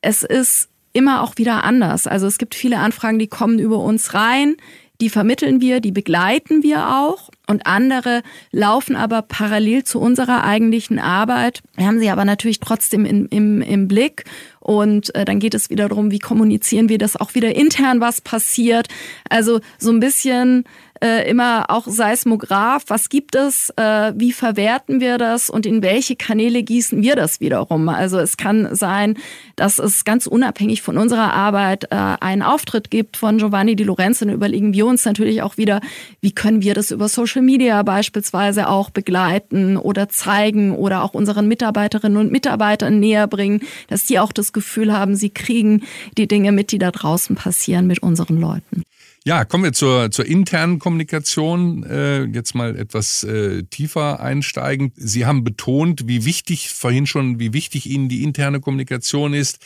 Es 0.00 0.22
ist 0.22 0.68
immer 0.94 1.22
auch 1.22 1.36
wieder 1.36 1.64
anders. 1.64 2.06
Also 2.06 2.26
es 2.26 2.38
gibt 2.38 2.54
viele 2.54 2.78
Anfragen, 2.78 3.18
die 3.18 3.26
kommen 3.26 3.58
über 3.58 3.78
uns 3.78 4.14
rein 4.14 4.56
die 5.00 5.10
vermitteln 5.10 5.60
wir, 5.60 5.80
die 5.80 5.92
begleiten 5.92 6.62
wir 6.62 6.88
auch 6.88 7.30
und 7.48 7.66
andere 7.66 8.22
laufen 8.52 8.96
aber 8.96 9.22
parallel 9.22 9.84
zu 9.84 10.00
unserer 10.00 10.44
eigentlichen 10.44 10.98
Arbeit. 10.98 11.62
Wir 11.76 11.86
haben 11.86 11.98
sie 11.98 12.10
aber 12.10 12.24
natürlich 12.24 12.60
trotzdem 12.60 13.04
in, 13.04 13.26
im, 13.26 13.60
im 13.60 13.88
Blick 13.88 14.24
und 14.60 15.14
äh, 15.14 15.24
dann 15.24 15.40
geht 15.40 15.54
es 15.54 15.68
wieder 15.68 15.88
darum, 15.88 16.10
wie 16.10 16.20
kommunizieren 16.20 16.88
wir 16.88 16.98
das 16.98 17.16
auch 17.16 17.34
wieder 17.34 17.54
intern, 17.54 18.00
was 18.00 18.20
passiert. 18.20 18.88
Also 19.28 19.60
so 19.78 19.90
ein 19.90 20.00
bisschen 20.00 20.64
äh, 21.04 21.28
immer 21.28 21.66
auch 21.68 21.86
Seismograph, 21.86 22.84
was 22.88 23.10
gibt 23.10 23.34
es, 23.34 23.68
äh, 23.76 24.14
wie 24.16 24.32
verwerten 24.32 25.00
wir 25.00 25.18
das 25.18 25.50
und 25.50 25.66
in 25.66 25.82
welche 25.82 26.16
Kanäle 26.16 26.62
gießen 26.62 27.02
wir 27.02 27.14
das 27.14 27.40
wiederum. 27.40 27.90
Also 27.90 28.18
es 28.18 28.38
kann 28.38 28.74
sein, 28.74 29.18
dass 29.54 29.78
es 29.78 30.04
ganz 30.04 30.26
unabhängig 30.26 30.80
von 30.80 30.96
unserer 30.96 31.34
Arbeit 31.34 31.84
äh, 31.90 31.96
einen 31.96 32.40
Auftritt 32.40 32.90
gibt 32.90 33.18
von 33.18 33.36
Giovanni 33.36 33.76
Di 33.76 33.84
Lorenzo. 33.84 34.24
Dann 34.24 34.34
überlegen 34.34 34.72
wir 34.72 34.86
uns 34.86 35.04
natürlich 35.04 35.42
auch 35.42 35.58
wieder, 35.58 35.82
wie 36.22 36.32
können 36.32 36.62
wir 36.62 36.72
das 36.72 36.90
über 36.90 37.08
Social 37.08 37.42
Media 37.42 37.82
beispielsweise 37.82 38.68
auch 38.70 38.88
begleiten 38.88 39.76
oder 39.76 40.08
zeigen 40.08 40.74
oder 40.74 41.02
auch 41.02 41.12
unseren 41.12 41.48
Mitarbeiterinnen 41.48 42.16
und 42.16 42.32
Mitarbeitern 42.32 42.98
näher 42.98 43.26
bringen, 43.26 43.60
dass 43.88 44.06
die 44.06 44.18
auch 44.18 44.32
das 44.32 44.54
Gefühl 44.54 44.90
haben, 44.92 45.16
sie 45.16 45.30
kriegen 45.30 45.82
die 46.16 46.28
Dinge 46.28 46.50
mit, 46.50 46.72
die 46.72 46.78
da 46.78 46.90
draußen 46.90 47.36
passieren 47.36 47.86
mit 47.86 48.02
unseren 48.02 48.40
Leuten. 48.40 48.84
Ja, 49.26 49.46
kommen 49.46 49.64
wir 49.64 49.72
zur, 49.72 50.10
zur 50.10 50.26
internen 50.26 50.78
Kommunikation. 50.78 51.82
Äh, 51.84 52.24
jetzt 52.24 52.54
mal 52.54 52.76
etwas 52.78 53.24
äh, 53.24 53.62
tiefer 53.62 54.20
einsteigend. 54.20 54.92
Sie 54.96 55.24
haben 55.24 55.44
betont, 55.44 56.06
wie 56.06 56.26
wichtig, 56.26 56.68
vorhin 56.68 57.06
schon, 57.06 57.40
wie 57.40 57.54
wichtig 57.54 57.88
Ihnen 57.88 58.10
die 58.10 58.22
interne 58.22 58.60
Kommunikation 58.60 59.32
ist. 59.32 59.60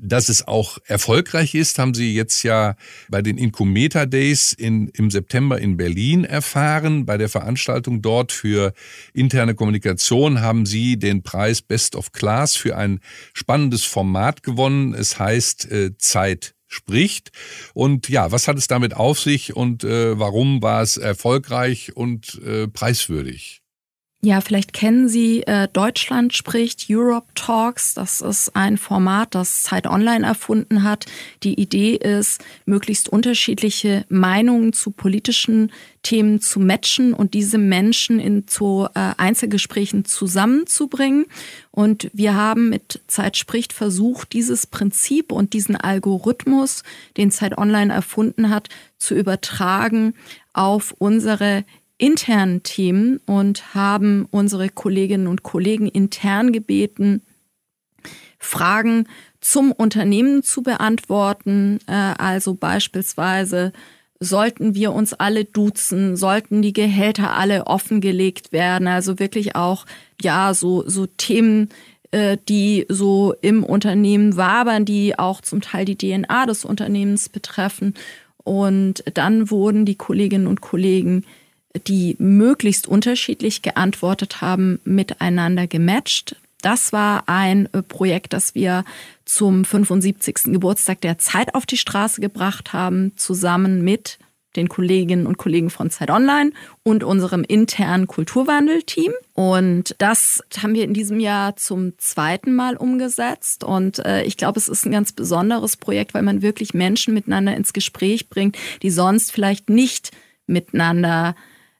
Dass 0.00 0.28
es 0.28 0.48
auch 0.48 0.78
erfolgreich 0.84 1.54
ist, 1.54 1.78
haben 1.78 1.94
Sie 1.94 2.12
jetzt 2.12 2.42
ja 2.42 2.74
bei 3.08 3.22
den 3.22 3.38
Incometer 3.38 4.04
Days 4.04 4.52
in, 4.52 4.88
im 4.88 5.12
September 5.12 5.60
in 5.60 5.76
Berlin 5.76 6.24
erfahren. 6.24 7.06
Bei 7.06 7.16
der 7.18 7.28
Veranstaltung 7.28 8.02
dort 8.02 8.32
für 8.32 8.72
interne 9.14 9.54
Kommunikation 9.54 10.40
haben 10.40 10.66
Sie 10.66 10.98
den 10.98 11.22
Preis 11.22 11.62
Best 11.62 11.94
of 11.94 12.10
Class 12.10 12.56
für 12.56 12.76
ein 12.76 12.98
spannendes 13.32 13.84
Format 13.84 14.42
gewonnen. 14.42 14.92
Es 14.92 15.20
heißt 15.20 15.70
äh, 15.70 15.96
Zeit 15.98 16.56
spricht. 16.68 17.32
Und 17.74 18.08
ja, 18.08 18.30
was 18.30 18.46
hat 18.46 18.56
es 18.58 18.68
damit 18.68 18.94
auf 18.94 19.18
sich 19.18 19.56
und 19.56 19.82
äh, 19.82 20.18
warum 20.18 20.62
war 20.62 20.82
es 20.82 20.96
erfolgreich 20.96 21.96
und 21.96 22.40
äh, 22.44 22.68
preiswürdig? 22.68 23.57
Ja, 24.20 24.40
vielleicht 24.40 24.72
kennen 24.72 25.08
Sie 25.08 25.44
äh, 25.44 25.68
Deutschland 25.72 26.34
spricht, 26.34 26.86
Europe 26.90 27.28
Talks. 27.36 27.94
Das 27.94 28.20
ist 28.20 28.56
ein 28.56 28.76
Format, 28.76 29.36
das 29.36 29.62
Zeit 29.62 29.86
Online 29.86 30.26
erfunden 30.26 30.82
hat. 30.82 31.06
Die 31.44 31.54
Idee 31.54 31.94
ist, 31.94 32.42
möglichst 32.66 33.08
unterschiedliche 33.08 34.04
Meinungen 34.08 34.72
zu 34.72 34.90
politischen 34.90 35.70
Themen 36.02 36.40
zu 36.40 36.58
matchen 36.58 37.14
und 37.14 37.32
diese 37.32 37.58
Menschen 37.58 38.18
in 38.18 38.48
zu 38.48 38.88
äh, 38.92 39.12
Einzelgesprächen 39.18 40.04
zusammenzubringen. 40.04 41.26
Und 41.70 42.10
wir 42.12 42.34
haben 42.34 42.70
mit 42.70 43.00
Zeit 43.06 43.36
spricht 43.36 43.72
versucht, 43.72 44.32
dieses 44.32 44.66
Prinzip 44.66 45.30
und 45.30 45.52
diesen 45.52 45.76
Algorithmus, 45.76 46.82
den 47.16 47.30
Zeit 47.30 47.56
Online 47.56 47.92
erfunden 47.92 48.50
hat, 48.50 48.68
zu 48.98 49.14
übertragen 49.14 50.14
auf 50.54 50.92
unsere 50.98 51.64
internen 51.98 52.62
Themen 52.62 53.20
und 53.26 53.74
haben 53.74 54.26
unsere 54.30 54.68
Kolleginnen 54.68 55.26
und 55.26 55.42
Kollegen 55.42 55.88
intern 55.88 56.52
gebeten, 56.52 57.22
Fragen 58.38 59.06
zum 59.40 59.72
Unternehmen 59.72 60.42
zu 60.42 60.62
beantworten. 60.62 61.80
Äh, 61.86 61.92
also 61.92 62.54
beispielsweise, 62.54 63.72
sollten 64.20 64.74
wir 64.74 64.92
uns 64.92 65.14
alle 65.14 65.44
duzen, 65.44 66.16
sollten 66.16 66.62
die 66.62 66.72
Gehälter 66.72 67.34
alle 67.34 67.66
offengelegt 67.66 68.52
werden, 68.52 68.88
also 68.88 69.18
wirklich 69.18 69.54
auch, 69.54 69.86
ja, 70.20 70.54
so, 70.54 70.88
so 70.88 71.06
Themen, 71.06 71.68
äh, 72.10 72.36
die 72.48 72.86
so 72.88 73.34
im 73.42 73.62
Unternehmen 73.64 74.36
wabern, 74.36 74.84
die 74.84 75.18
auch 75.18 75.40
zum 75.40 75.60
Teil 75.60 75.84
die 75.84 75.96
DNA 75.96 76.46
des 76.46 76.64
Unternehmens 76.64 77.28
betreffen. 77.28 77.94
Und 78.42 79.04
dann 79.14 79.50
wurden 79.50 79.84
die 79.84 79.96
Kolleginnen 79.96 80.46
und 80.46 80.60
Kollegen 80.60 81.24
die 81.78 82.16
möglichst 82.18 82.86
unterschiedlich 82.86 83.62
geantwortet 83.62 84.40
haben, 84.40 84.80
miteinander 84.84 85.66
gematcht. 85.66 86.36
Das 86.60 86.92
war 86.92 87.24
ein 87.26 87.68
äh, 87.72 87.82
Projekt, 87.82 88.32
das 88.32 88.54
wir 88.54 88.84
zum 89.24 89.64
75. 89.64 90.52
Geburtstag 90.52 91.00
der 91.00 91.18
Zeit 91.18 91.54
auf 91.54 91.66
die 91.66 91.76
Straße 91.76 92.20
gebracht 92.20 92.72
haben, 92.72 93.12
zusammen 93.16 93.82
mit 93.82 94.18
den 94.56 94.68
Kolleginnen 94.68 95.26
und 95.26 95.38
Kollegen 95.38 95.70
von 95.70 95.90
Zeit 95.90 96.10
Online 96.10 96.52
und 96.82 97.04
unserem 97.04 97.44
internen 97.44 98.06
Kulturwandel-Team. 98.06 99.12
Und 99.34 99.94
das 99.98 100.42
haben 100.60 100.74
wir 100.74 100.84
in 100.84 100.94
diesem 100.94 101.20
Jahr 101.20 101.56
zum 101.56 101.96
zweiten 101.98 102.54
Mal 102.54 102.76
umgesetzt. 102.76 103.62
Und 103.62 104.00
äh, 104.00 104.24
ich 104.24 104.36
glaube, 104.36 104.58
es 104.58 104.68
ist 104.68 104.84
ein 104.84 104.92
ganz 104.92 105.12
besonderes 105.12 105.76
Projekt, 105.76 106.14
weil 106.14 106.22
man 106.22 106.42
wirklich 106.42 106.74
Menschen 106.74 107.14
miteinander 107.14 107.56
ins 107.56 107.72
Gespräch 107.72 108.28
bringt, 108.28 108.56
die 108.82 108.90
sonst 108.90 109.30
vielleicht 109.32 109.70
nicht 109.70 110.10
miteinander 110.46 111.36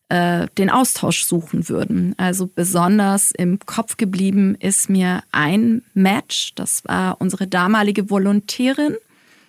äh, 0.08 0.46
den 0.56 0.70
Austausch 0.70 1.24
suchen 1.24 1.68
würden. 1.68 2.14
Also 2.16 2.46
besonders 2.46 3.30
im 3.30 3.58
Kopf 3.60 3.96
geblieben 3.96 4.54
ist 4.54 4.88
mir 4.88 5.22
ein 5.32 5.82
Match. 5.94 6.54
Das 6.54 6.84
war 6.84 7.20
unsere 7.20 7.46
damalige 7.46 8.08
Volontärin, 8.10 8.96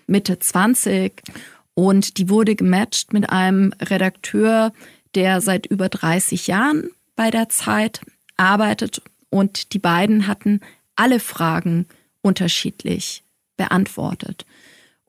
Mitte 0.07 0.39
20. 0.39 1.21
Und 1.75 2.17
die 2.17 2.29
wurde 2.29 2.55
gematcht 2.55 3.13
mit 3.13 3.29
einem 3.29 3.73
Redakteur, 3.81 4.73
der 5.15 5.39
seit 5.41 5.65
über 5.65 5.87
30 5.87 6.47
Jahren 6.47 6.89
bei 7.15 7.31
der 7.31 7.49
Zeit 7.49 8.01
arbeitet. 8.35 9.01
Und 9.29 9.73
die 9.73 9.79
beiden 9.79 10.27
hatten 10.27 10.59
alle 10.95 11.19
Fragen 11.19 11.85
unterschiedlich 12.21 13.23
beantwortet. 13.55 14.45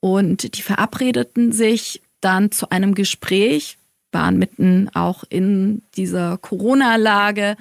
Und 0.00 0.56
die 0.56 0.62
verabredeten 0.62 1.52
sich 1.52 2.02
dann 2.20 2.52
zu 2.52 2.70
einem 2.70 2.94
Gespräch, 2.94 3.78
waren 4.12 4.38
mitten 4.38 4.88
auch 4.94 5.24
in 5.28 5.82
dieser 5.96 6.38
Corona-Lage. 6.38 7.56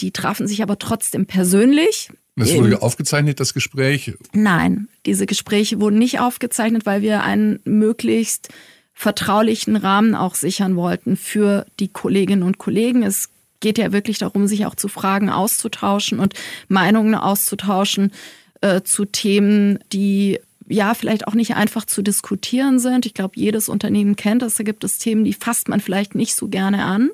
Die 0.00 0.10
trafen 0.10 0.46
sich 0.46 0.62
aber 0.62 0.78
trotzdem 0.78 1.26
persönlich. 1.26 2.10
Das 2.36 2.54
wurde 2.54 2.82
aufgezeichnet, 2.82 3.40
das 3.40 3.54
Gespräch? 3.54 4.12
Nein, 4.34 4.88
diese 5.06 5.24
Gespräche 5.24 5.80
wurden 5.80 5.98
nicht 5.98 6.20
aufgezeichnet, 6.20 6.84
weil 6.84 7.00
wir 7.00 7.22
einen 7.22 7.60
möglichst 7.64 8.50
vertraulichen 8.92 9.76
Rahmen 9.76 10.14
auch 10.14 10.34
sichern 10.34 10.76
wollten 10.76 11.16
für 11.16 11.66
die 11.80 11.88
Kolleginnen 11.88 12.42
und 12.42 12.58
Kollegen. 12.58 13.02
Es 13.02 13.30
geht 13.60 13.78
ja 13.78 13.92
wirklich 13.92 14.18
darum, 14.18 14.46
sich 14.46 14.66
auch 14.66 14.74
zu 14.74 14.88
Fragen 14.88 15.30
auszutauschen 15.30 16.18
und 16.18 16.34
Meinungen 16.68 17.14
auszutauschen 17.14 18.12
äh, 18.60 18.82
zu 18.82 19.06
Themen, 19.06 19.78
die 19.92 20.40
ja 20.68 20.94
vielleicht 20.94 21.26
auch 21.26 21.34
nicht 21.34 21.56
einfach 21.56 21.84
zu 21.84 22.02
diskutieren 22.02 22.78
sind. 22.78 23.06
Ich 23.06 23.14
glaube, 23.14 23.34
jedes 23.36 23.68
Unternehmen 23.68 24.16
kennt 24.16 24.42
das. 24.42 24.54
Da 24.54 24.64
gibt 24.64 24.84
es 24.84 24.98
Themen, 24.98 25.24
die 25.24 25.32
fasst 25.32 25.68
man 25.68 25.80
vielleicht 25.80 26.14
nicht 26.14 26.34
so 26.34 26.48
gerne 26.48 26.84
an. 26.84 27.10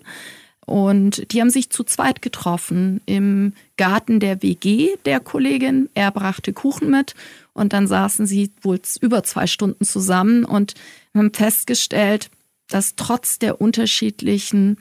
Und 0.65 1.33
die 1.33 1.41
haben 1.41 1.51
sich 1.51 1.71
zu 1.71 1.83
zweit 1.83 2.23
getroffen 2.23 3.01
im 3.05 3.53
Garten 3.77 4.21
der 4.21 4.43
WG 4.43 4.97
der 5.05 5.19
Kollegin. 5.19 5.89
Er 5.95 6.13
brachte 6.13 6.53
Kuchen 6.53 6.91
mit 6.91 7.15
und 7.53 7.73
dann 7.73 7.87
saßen 7.87 8.27
sie 8.27 8.53
wohl 8.63 8.81
über 9.01 9.25
zwei 9.25 9.47
Stunden 9.47 9.85
zusammen 9.85 10.45
und 10.45 10.75
haben 11.15 11.35
festgestellt, 11.35 12.31
dass 12.69 12.95
trotz 12.95 13.39
der 13.39 13.61
unterschiedlichen 13.61 14.79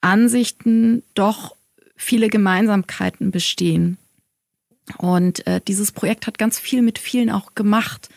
Ansichten 0.00 1.02
doch 1.14 1.56
viele 1.96 2.28
Gemeinsamkeiten 2.28 3.30
bestehen. 3.30 3.96
Und 4.98 5.46
äh, 5.46 5.60
dieses 5.66 5.92
Projekt 5.92 6.26
hat 6.26 6.38
ganz 6.38 6.58
viel 6.58 6.82
mit 6.82 6.98
vielen 6.98 7.30
auch 7.30 7.54
gemacht, 7.54 8.08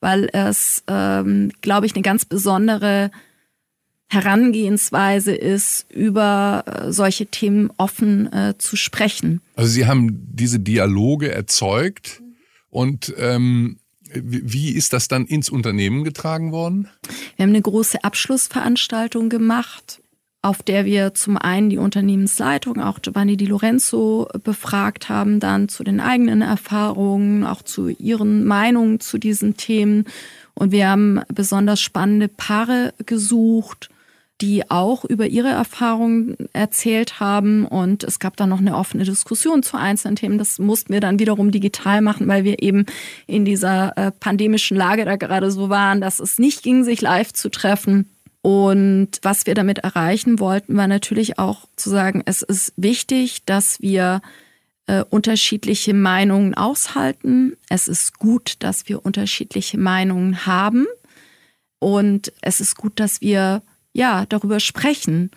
weil 0.00 0.28
es, 0.32 0.82
ähm, 0.86 1.52
glaube 1.60 1.86
ich, 1.86 1.94
eine 1.94 2.02
ganz 2.02 2.24
besondere 2.24 3.10
Herangehensweise 4.08 5.32
ist, 5.34 5.86
über 5.92 6.64
äh, 6.66 6.92
solche 6.92 7.26
Themen 7.26 7.70
offen 7.76 8.32
äh, 8.32 8.54
zu 8.58 8.76
sprechen. 8.76 9.40
Also 9.54 9.70
Sie 9.70 9.86
haben 9.86 10.26
diese 10.34 10.58
Dialoge 10.58 11.30
erzeugt 11.30 12.20
und 12.70 13.14
ähm, 13.18 13.78
wie 14.12 14.72
ist 14.72 14.92
das 14.92 15.06
dann 15.06 15.26
ins 15.26 15.48
Unternehmen 15.48 16.02
getragen 16.02 16.50
worden? 16.50 16.88
Wir 17.36 17.44
haben 17.44 17.50
eine 17.50 17.62
große 17.62 18.02
Abschlussveranstaltung 18.02 19.28
gemacht 19.28 20.00
auf 20.42 20.62
der 20.62 20.86
wir 20.86 21.12
zum 21.12 21.36
einen 21.36 21.68
die 21.68 21.78
Unternehmensleitung, 21.78 22.80
auch 22.80 23.02
Giovanni 23.02 23.36
Di 23.36 23.46
Lorenzo, 23.46 24.26
befragt 24.42 25.08
haben, 25.08 25.38
dann 25.38 25.68
zu 25.68 25.84
den 25.84 26.00
eigenen 26.00 26.40
Erfahrungen, 26.40 27.44
auch 27.44 27.62
zu 27.62 27.88
ihren 27.88 28.44
Meinungen 28.44 29.00
zu 29.00 29.18
diesen 29.18 29.56
Themen. 29.56 30.04
Und 30.54 30.72
wir 30.72 30.88
haben 30.88 31.20
besonders 31.28 31.80
spannende 31.80 32.28
Paare 32.28 32.94
gesucht, 33.04 33.90
die 34.40 34.70
auch 34.70 35.04
über 35.04 35.26
ihre 35.26 35.48
Erfahrungen 35.48 36.36
erzählt 36.54 37.20
haben. 37.20 37.66
Und 37.66 38.04
es 38.04 38.18
gab 38.18 38.38
dann 38.38 38.48
noch 38.48 38.60
eine 38.60 38.76
offene 38.76 39.04
Diskussion 39.04 39.62
zu 39.62 39.76
einzelnen 39.76 40.16
Themen. 40.16 40.38
Das 40.38 40.58
mussten 40.58 40.92
wir 40.92 41.00
dann 41.00 41.18
wiederum 41.18 41.50
digital 41.50 42.00
machen, 42.00 42.26
weil 42.28 42.44
wir 42.44 42.62
eben 42.62 42.86
in 43.26 43.44
dieser 43.44 43.96
äh, 43.98 44.10
pandemischen 44.10 44.76
Lage 44.78 45.04
da 45.04 45.16
gerade 45.16 45.50
so 45.50 45.68
waren, 45.68 46.00
dass 46.00 46.20
es 46.20 46.38
nicht 46.38 46.62
ging, 46.62 46.84
sich 46.84 47.02
live 47.02 47.32
zu 47.34 47.50
treffen. 47.50 48.08
Und 48.42 49.18
was 49.22 49.46
wir 49.46 49.54
damit 49.54 49.78
erreichen 49.78 50.38
wollten, 50.38 50.76
war 50.76 50.88
natürlich 50.88 51.38
auch 51.38 51.66
zu 51.76 51.90
sagen, 51.90 52.22
es 52.24 52.42
ist 52.42 52.72
wichtig, 52.76 53.44
dass 53.44 53.80
wir 53.80 54.22
äh, 54.86 55.04
unterschiedliche 55.10 55.92
Meinungen 55.92 56.54
aushalten. 56.54 57.56
Es 57.68 57.86
ist 57.86 58.18
gut, 58.18 58.56
dass 58.60 58.88
wir 58.88 59.04
unterschiedliche 59.04 59.78
Meinungen 59.78 60.46
haben. 60.46 60.86
Und 61.78 62.32
es 62.40 62.60
ist 62.60 62.76
gut, 62.76 62.98
dass 62.98 63.20
wir 63.20 63.62
ja 63.92 64.24
darüber 64.26 64.58
sprechen. 64.58 65.30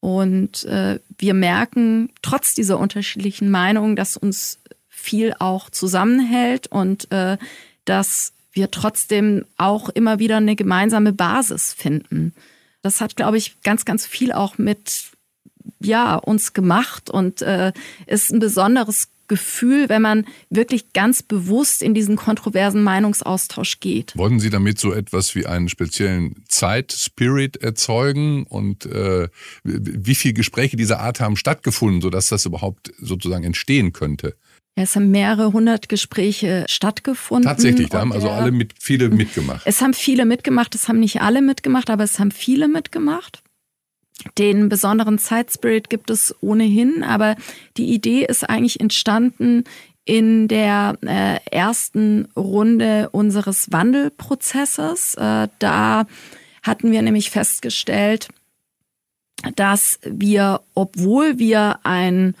Und 0.00 0.64
äh, 0.64 1.00
wir 1.16 1.34
merken 1.34 2.10
trotz 2.22 2.54
dieser 2.54 2.78
unterschiedlichen 2.78 3.50
Meinungen, 3.50 3.96
dass 3.96 4.16
uns 4.16 4.58
viel 4.88 5.34
auch 5.38 5.70
zusammenhält 5.70 6.66
und 6.66 7.10
äh, 7.10 7.38
dass 7.84 8.34
wir 8.52 8.70
trotzdem 8.70 9.44
auch 9.56 9.88
immer 9.88 10.18
wieder 10.18 10.36
eine 10.36 10.56
gemeinsame 10.56 11.12
Basis 11.12 11.72
finden. 11.72 12.34
Das 12.82 13.00
hat, 13.00 13.16
glaube 13.16 13.38
ich, 13.38 13.60
ganz, 13.62 13.84
ganz 13.84 14.06
viel 14.06 14.32
auch 14.32 14.58
mit 14.58 15.12
ja, 15.80 16.16
uns 16.16 16.52
gemacht 16.52 17.10
und 17.10 17.42
äh, 17.42 17.72
ist 18.06 18.30
ein 18.30 18.40
besonderes 18.40 19.08
Gefühl, 19.28 19.88
wenn 19.88 20.02
man 20.02 20.26
wirklich 20.50 20.92
ganz 20.92 21.22
bewusst 21.22 21.82
in 21.82 21.94
diesen 21.94 22.16
kontroversen 22.16 22.82
Meinungsaustausch 22.82 23.80
geht. 23.80 24.16
Wollten 24.16 24.40
Sie 24.40 24.50
damit 24.50 24.78
so 24.78 24.92
etwas 24.92 25.34
wie 25.34 25.46
einen 25.46 25.68
speziellen 25.68 26.44
Zeitspirit 26.48 27.56
erzeugen 27.56 28.44
und 28.44 28.84
äh, 28.84 29.28
wie 29.64 30.14
viele 30.16 30.34
Gespräche 30.34 30.76
dieser 30.76 31.00
Art 31.00 31.20
haben 31.20 31.36
stattgefunden, 31.36 32.02
sodass 32.02 32.28
das 32.28 32.44
überhaupt 32.44 32.92
sozusagen 32.98 33.44
entstehen 33.44 33.92
könnte? 33.92 34.36
Ja, 34.76 34.84
es 34.84 34.96
haben 34.96 35.10
mehrere 35.10 35.52
hundert 35.52 35.88
Gespräche 35.88 36.64
stattgefunden. 36.66 37.48
Tatsächlich, 37.48 37.90
da 37.90 38.00
haben 38.00 38.12
also 38.12 38.30
alle 38.30 38.52
mit, 38.52 38.72
viele 38.78 39.10
mitgemacht. 39.10 39.62
Es 39.66 39.82
haben 39.82 39.92
viele 39.92 40.24
mitgemacht, 40.24 40.74
es 40.74 40.88
haben 40.88 41.00
nicht 41.00 41.20
alle 41.20 41.42
mitgemacht, 41.42 41.90
aber 41.90 42.04
es 42.04 42.18
haben 42.18 42.30
viele 42.30 42.68
mitgemacht. 42.68 43.42
Den 44.38 44.68
besonderen 44.68 45.18
Zeitspirit 45.18 45.90
gibt 45.90 46.08
es 46.08 46.34
ohnehin, 46.40 47.02
aber 47.02 47.36
die 47.76 47.92
Idee 47.92 48.24
ist 48.24 48.48
eigentlich 48.48 48.80
entstanden 48.80 49.64
in 50.04 50.48
der 50.48 50.98
äh, 51.02 51.38
ersten 51.50 52.28
Runde 52.36 53.10
unseres 53.10 53.72
Wandelprozesses. 53.72 55.14
Äh, 55.14 55.48
da 55.58 56.06
hatten 56.62 56.92
wir 56.92 57.02
nämlich 57.02 57.30
festgestellt, 57.30 58.28
dass 59.56 59.98
wir, 60.04 60.60
obwohl 60.74 61.38
wir 61.38 61.80
ein 61.82 62.34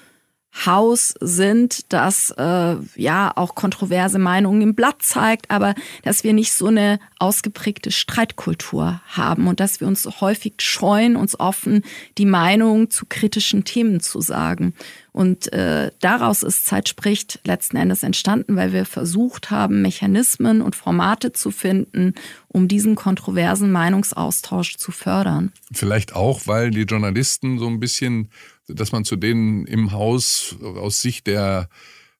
Haus 0.66 1.14
sind, 1.20 1.92
das 1.92 2.30
äh, 2.36 2.76
ja 2.94 3.32
auch 3.34 3.54
kontroverse 3.54 4.18
Meinungen 4.18 4.60
im 4.60 4.74
Blatt 4.74 5.00
zeigt, 5.00 5.50
aber 5.50 5.74
dass 6.02 6.24
wir 6.24 6.34
nicht 6.34 6.52
so 6.52 6.66
eine 6.66 7.00
ausgeprägte 7.18 7.90
Streitkultur 7.90 9.00
haben 9.06 9.48
und 9.48 9.60
dass 9.60 9.80
wir 9.80 9.88
uns 9.88 10.06
häufig 10.20 10.54
scheuen, 10.58 11.16
uns 11.16 11.40
offen 11.40 11.82
die 12.18 12.26
Meinung 12.26 12.90
zu 12.90 13.06
kritischen 13.08 13.64
Themen 13.64 14.00
zu 14.00 14.20
sagen. 14.20 14.74
Und 15.12 15.52
äh, 15.52 15.90
daraus 16.00 16.42
ist 16.42 16.64
Zeit 16.64 16.88
spricht 16.88 17.40
letzten 17.44 17.76
Endes 17.76 18.02
entstanden, 18.02 18.56
weil 18.56 18.72
wir 18.72 18.86
versucht 18.86 19.50
haben, 19.50 19.82
Mechanismen 19.82 20.62
und 20.62 20.74
Formate 20.74 21.32
zu 21.32 21.50
finden, 21.50 22.14
um 22.48 22.66
diesen 22.66 22.94
kontroversen 22.94 23.72
Meinungsaustausch 23.72 24.76
zu 24.76 24.90
fördern. 24.90 25.52
Vielleicht 25.70 26.14
auch, 26.14 26.42
weil 26.46 26.70
die 26.70 26.82
Journalisten 26.82 27.58
so 27.58 27.66
ein 27.66 27.80
bisschen, 27.80 28.30
dass 28.74 28.92
man 28.92 29.04
zu 29.04 29.16
denen 29.16 29.66
im 29.66 29.92
Haus 29.92 30.56
aus 30.62 31.00
Sicht 31.00 31.26
der 31.26 31.68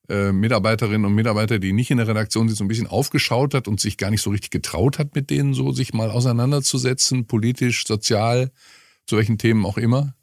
äh, 0.09 0.31
Mitarbeiterinnen 0.31 1.05
und 1.05 1.13
Mitarbeiter, 1.13 1.59
die 1.59 1.73
nicht 1.73 1.91
in 1.91 1.97
der 1.97 2.07
Redaktion 2.07 2.47
sind, 2.47 2.57
so 2.57 2.63
ein 2.63 2.67
bisschen 2.67 2.87
aufgeschaut 2.87 3.53
hat 3.53 3.67
und 3.67 3.79
sich 3.79 3.97
gar 3.97 4.11
nicht 4.11 4.21
so 4.21 4.31
richtig 4.31 4.51
getraut 4.51 4.99
hat, 4.99 5.15
mit 5.15 5.29
denen 5.29 5.53
so 5.53 5.71
sich 5.71 5.93
mal 5.93 6.11
auseinanderzusetzen, 6.11 7.25
politisch, 7.25 7.85
sozial, 7.87 8.51
zu 9.05 9.17
welchen 9.17 9.37
Themen 9.37 9.65
auch 9.65 9.77
immer? 9.77 10.13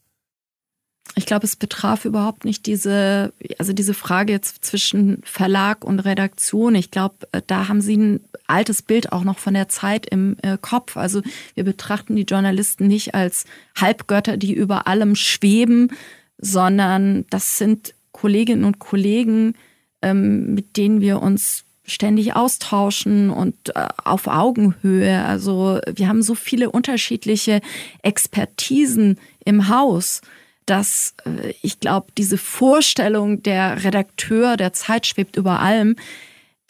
Ich 1.16 1.26
glaube, 1.26 1.44
es 1.44 1.56
betraf 1.56 2.04
überhaupt 2.04 2.44
nicht 2.44 2.66
diese, 2.66 3.32
also 3.58 3.72
diese 3.72 3.94
Frage 3.94 4.32
jetzt 4.32 4.64
zwischen 4.64 5.22
Verlag 5.24 5.84
und 5.84 5.98
Redaktion. 6.00 6.74
Ich 6.74 6.90
glaube, 6.90 7.16
äh, 7.32 7.42
da 7.46 7.68
haben 7.68 7.80
Sie 7.80 7.96
ein 7.96 8.20
altes 8.46 8.82
Bild 8.82 9.12
auch 9.12 9.24
noch 9.24 9.38
von 9.38 9.54
der 9.54 9.68
Zeit 9.68 10.06
im 10.06 10.36
äh, 10.42 10.56
Kopf. 10.60 10.96
Also 10.96 11.22
wir 11.54 11.64
betrachten 11.64 12.16
die 12.16 12.22
Journalisten 12.22 12.86
nicht 12.86 13.14
als 13.14 13.44
Halbgötter, 13.76 14.36
die 14.36 14.52
über 14.52 14.86
allem 14.86 15.16
schweben, 15.16 15.90
sondern 16.40 17.26
das 17.30 17.58
sind 17.58 17.94
Kolleginnen 18.12 18.64
und 18.64 18.78
Kollegen, 18.78 19.54
ähm, 20.02 20.54
mit 20.54 20.76
denen 20.76 21.00
wir 21.00 21.22
uns 21.22 21.64
ständig 21.84 22.36
austauschen 22.36 23.30
und 23.30 23.74
äh, 23.74 23.88
auf 24.04 24.26
Augenhöhe. 24.26 25.24
Also 25.24 25.80
wir 25.92 26.08
haben 26.08 26.22
so 26.22 26.34
viele 26.34 26.70
unterschiedliche 26.70 27.60
Expertisen 28.02 29.18
im 29.44 29.68
Haus 29.68 30.20
dass 30.70 31.14
äh, 31.24 31.52
ich 31.62 31.80
glaube, 31.80 32.12
diese 32.16 32.38
Vorstellung, 32.38 33.42
der 33.42 33.82
Redakteur 33.82 34.56
der 34.56 34.72
Zeit 34.72 35.06
schwebt 35.06 35.36
über 35.36 35.60
allem, 35.60 35.96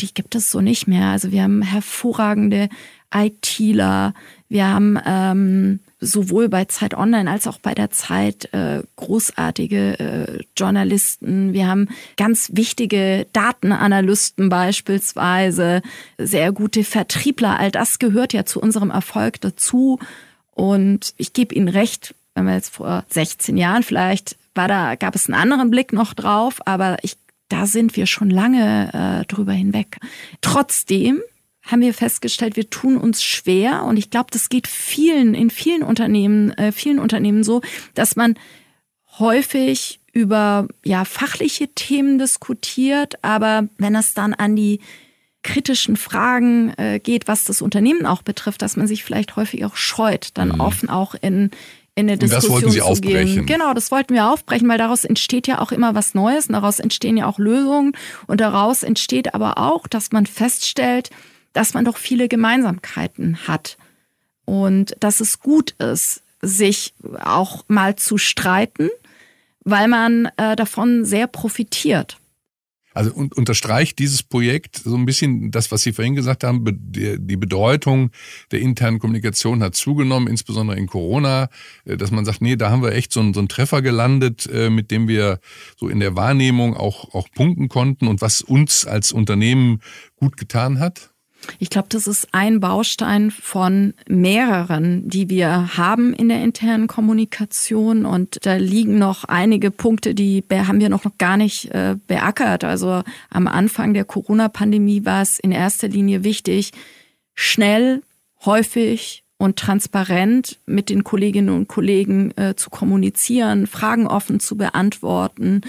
die 0.01 0.13
gibt 0.15 0.35
es 0.35 0.51
so 0.51 0.63
nicht 0.63 0.87
mehr. 0.87 1.09
Also 1.09 1.31
wir 1.31 1.43
haben 1.43 1.61
hervorragende 1.61 2.69
ITler, 3.15 4.15
wir 4.49 4.67
haben 4.67 4.99
ähm, 5.05 5.81
sowohl 6.01 6.49
bei 6.49 6.65
Zeit 6.65 6.95
Online 6.95 7.31
als 7.31 7.47
auch 7.47 7.59
bei 7.59 7.75
der 7.75 7.91
Zeit 7.91 8.53
äh, 8.53 8.83
großartige 8.97 9.99
äh, 9.99 10.45
Journalisten. 10.57 11.53
Wir 11.53 11.69
haben 11.69 11.89
ganz 12.17 12.51
wichtige 12.55 13.27
Datenanalysten 13.33 14.49
beispielsweise, 14.49 15.83
sehr 16.19 16.53
gute 16.53 16.85
Vertriebler. 16.85 17.59
All 17.59 17.71
das 17.71 17.99
gehört 17.99 18.33
ja 18.33 18.45
zu 18.45 18.61
unserem 18.61 18.91
Erfolg 18.91 19.41
dazu. 19.41 19.99
Und 20.53 21.15
ich 21.17 21.33
gebe 21.33 21.55
Ihnen 21.55 21.69
recht, 21.69 22.15
wenn 22.35 22.47
wir 22.47 22.55
jetzt 22.55 22.75
vor 22.75 23.05
16 23.09 23.57
Jahren 23.57 23.83
vielleicht 23.83 24.37
war 24.55 24.69
da, 24.69 24.95
gab 24.97 25.15
es 25.15 25.27
einen 25.27 25.41
anderen 25.41 25.71
Blick 25.71 25.93
noch 25.93 26.15
drauf, 26.15 26.61
aber 26.67 26.97
ich, 27.03 27.17
da 27.49 27.67
sind 27.67 27.97
wir 27.97 28.07
schon 28.07 28.31
lange 28.31 29.23
äh, 29.23 29.27
drüber 29.27 29.53
hinweg. 29.53 29.99
Trotzdem 30.41 31.21
haben 31.63 31.83
wir 31.83 31.95
festgestellt, 31.95 32.57
wir 32.57 32.71
tun 32.71 32.97
uns 32.97 33.23
schwer 33.23 33.85
und 33.85 33.97
ich 33.97 34.11
glaube, 34.11 34.29
das 34.33 34.49
geht 34.49 34.67
vielen, 34.67 35.35
in 35.35 35.51
vielen 35.51 35.83
Unternehmen, 35.83 36.53
äh, 36.53 36.73
vielen 36.73 36.99
Unternehmen 36.99 37.45
so, 37.45 37.61
dass 37.95 38.17
man 38.17 38.35
häufig 39.19 40.01
über 40.13 40.67
ja 40.85 41.05
fachliche 41.05 41.69
Themen 41.69 42.19
diskutiert, 42.19 43.23
aber 43.23 43.69
wenn 43.79 43.95
es 43.95 44.15
dann 44.15 44.35
an 44.35 44.57
die 44.57 44.81
kritischen 45.43 45.97
Fragen 45.97 46.75
äh, 46.77 46.99
geht, 46.99 47.29
was 47.29 47.45
das 47.45 47.63
Unternehmen 47.63 48.05
auch 48.07 48.23
betrifft, 48.23 48.63
dass 48.63 48.77
man 48.77 48.87
sich 48.87 49.05
vielleicht 49.05 49.37
häufig 49.37 49.65
auch 49.65 49.77
scheut, 49.77 50.31
dann 50.35 50.49
mhm. 50.49 50.61
offen 50.61 50.91
auch 50.91 51.15
in 51.21 51.51
in 51.97 52.09
eine 52.09 52.19
Diskussion 52.19 52.53
das 52.53 52.63
wollten 52.63 52.71
Sie 52.71 52.83
aufbrechen. 52.83 53.35
Gehen. 53.35 53.47
Genau, 53.47 53.75
das 53.75 53.91
wollten 53.91 54.15
wir 54.15 54.31
aufbrechen, 54.31 54.69
weil 54.69 54.79
daraus 54.79 55.05
entsteht 55.05 55.47
ja 55.49 55.61
auch 55.61 55.73
immer 55.73 55.95
was 55.95 56.15
Neues, 56.15 56.47
und 56.47 56.53
daraus 56.53 56.79
entstehen 56.79 57.17
ja 57.17 57.27
auch 57.27 57.39
Lösungen 57.39 57.93
und 58.27 58.41
daraus 58.41 58.83
entsteht 58.85 59.35
aber 59.35 59.59
auch, 59.59 59.87
dass 59.87 60.13
man 60.13 60.25
feststellt, 60.25 61.11
dass 61.53 61.75
man 61.75 61.85
doch 61.85 61.97
viele 61.97 62.29
Gemeinsamkeiten 62.29 63.47
hat 63.47 63.77
und 64.45 64.97
dass 65.01 65.21
es 65.21 65.41
gut 65.41 65.73
ist, 65.73 66.23
sich 66.43 66.95
auch 67.23 67.65
mal 67.69 67.97
zu 67.97 68.19
streiten, 68.19 68.89
weil 69.65 69.89
man 69.89 70.27
äh, 70.37 70.57
davon 70.57 71.05
sehr 71.05 71.27
profitiert. 71.27 72.19
Also 72.93 73.13
und, 73.13 73.37
unterstreicht 73.37 73.99
dieses 73.99 74.23
Projekt 74.23 74.77
so 74.77 74.97
ein 74.97 75.07
bisschen 75.07 75.51
das, 75.53 75.71
was 75.71 75.83
Sie 75.83 75.93
vorhin 75.93 76.17
gesagt 76.17 76.43
haben, 76.43 76.65
die 76.65 77.37
Bedeutung 77.37 78.11
der 78.51 78.61
internen 78.61 78.99
Kommunikation 78.99 79.63
hat 79.63 79.77
zugenommen, 79.77 80.27
insbesondere 80.27 80.77
in 80.77 80.87
Corona, 80.87 81.49
äh, 81.85 81.97
dass 81.97 82.11
man 82.11 82.25
sagt, 82.25 82.41
nee, 82.43 82.57
da 82.57 82.71
haben 82.71 82.83
wir 82.83 82.93
echt 82.93 83.13
so 83.13 83.21
einen, 83.21 83.35
so 83.35 83.41
einen 83.41 83.49
Treffer 83.49 83.83
gelandet, 83.83 84.49
äh, 84.53 84.71
mit 84.71 84.91
dem 84.91 85.07
wir 85.07 85.39
so 85.77 85.89
in 85.89 86.01
der 86.01 86.17
Wahrnehmung 86.17 86.77
auch, 86.77 87.15
auch 87.15 87.29
punkten 87.33 87.69
konnten 87.69 88.09
und 88.09 88.21
was 88.21 88.43
uns 88.43 88.87
als 88.87 89.13
Unternehmen 89.13 89.81
gut 90.17 90.37
getan 90.37 90.81
hat? 90.81 91.11
Ich 91.59 91.71
glaube, 91.71 91.89
das 91.91 92.07
ist 92.07 92.29
ein 92.33 92.61
Baustein 92.61 93.31
von 93.31 93.95
mehreren, 94.09 95.09
die 95.09 95.29
wir 95.29 95.77
haben 95.77 96.13
in 96.15 96.29
der 96.29 96.43
internen 96.43 96.87
Kommunikation. 96.87 98.05
Und 98.05 98.39
da 98.43 98.55
liegen 98.55 98.99
noch 98.99 99.25
einige 99.25 99.71
Punkte, 99.71 100.15
die 100.15 100.45
haben 100.51 100.81
wir 100.81 100.89
noch 100.89 101.05
gar 101.19 101.37
nicht 101.37 101.67
äh, 101.75 101.97
beackert. 102.07 102.65
Also 102.65 103.03
am 103.31 103.47
Anfang 103.47 103.95
der 103.95 104.05
Corona-Pandemie 104.05 105.05
war 105.05 105.23
es 105.23 105.39
in 105.39 105.53
erster 105.53 105.89
Linie 105.89 106.25
wichtig, 106.25 106.73
schnell, 107.35 108.03
häufig 108.45 109.25
und 109.39 109.57
transparent 109.57 110.59
mit 110.67 110.91
den 110.91 111.03
Kolleginnen 111.03 111.49
und 111.49 111.67
Kollegen 111.67 112.31
äh, 112.37 112.55
zu 112.57 112.69
kommunizieren, 112.69 113.67
Fragen 113.67 114.07
offen 114.07 114.39
zu 114.39 114.57
beantworten, 114.57 115.63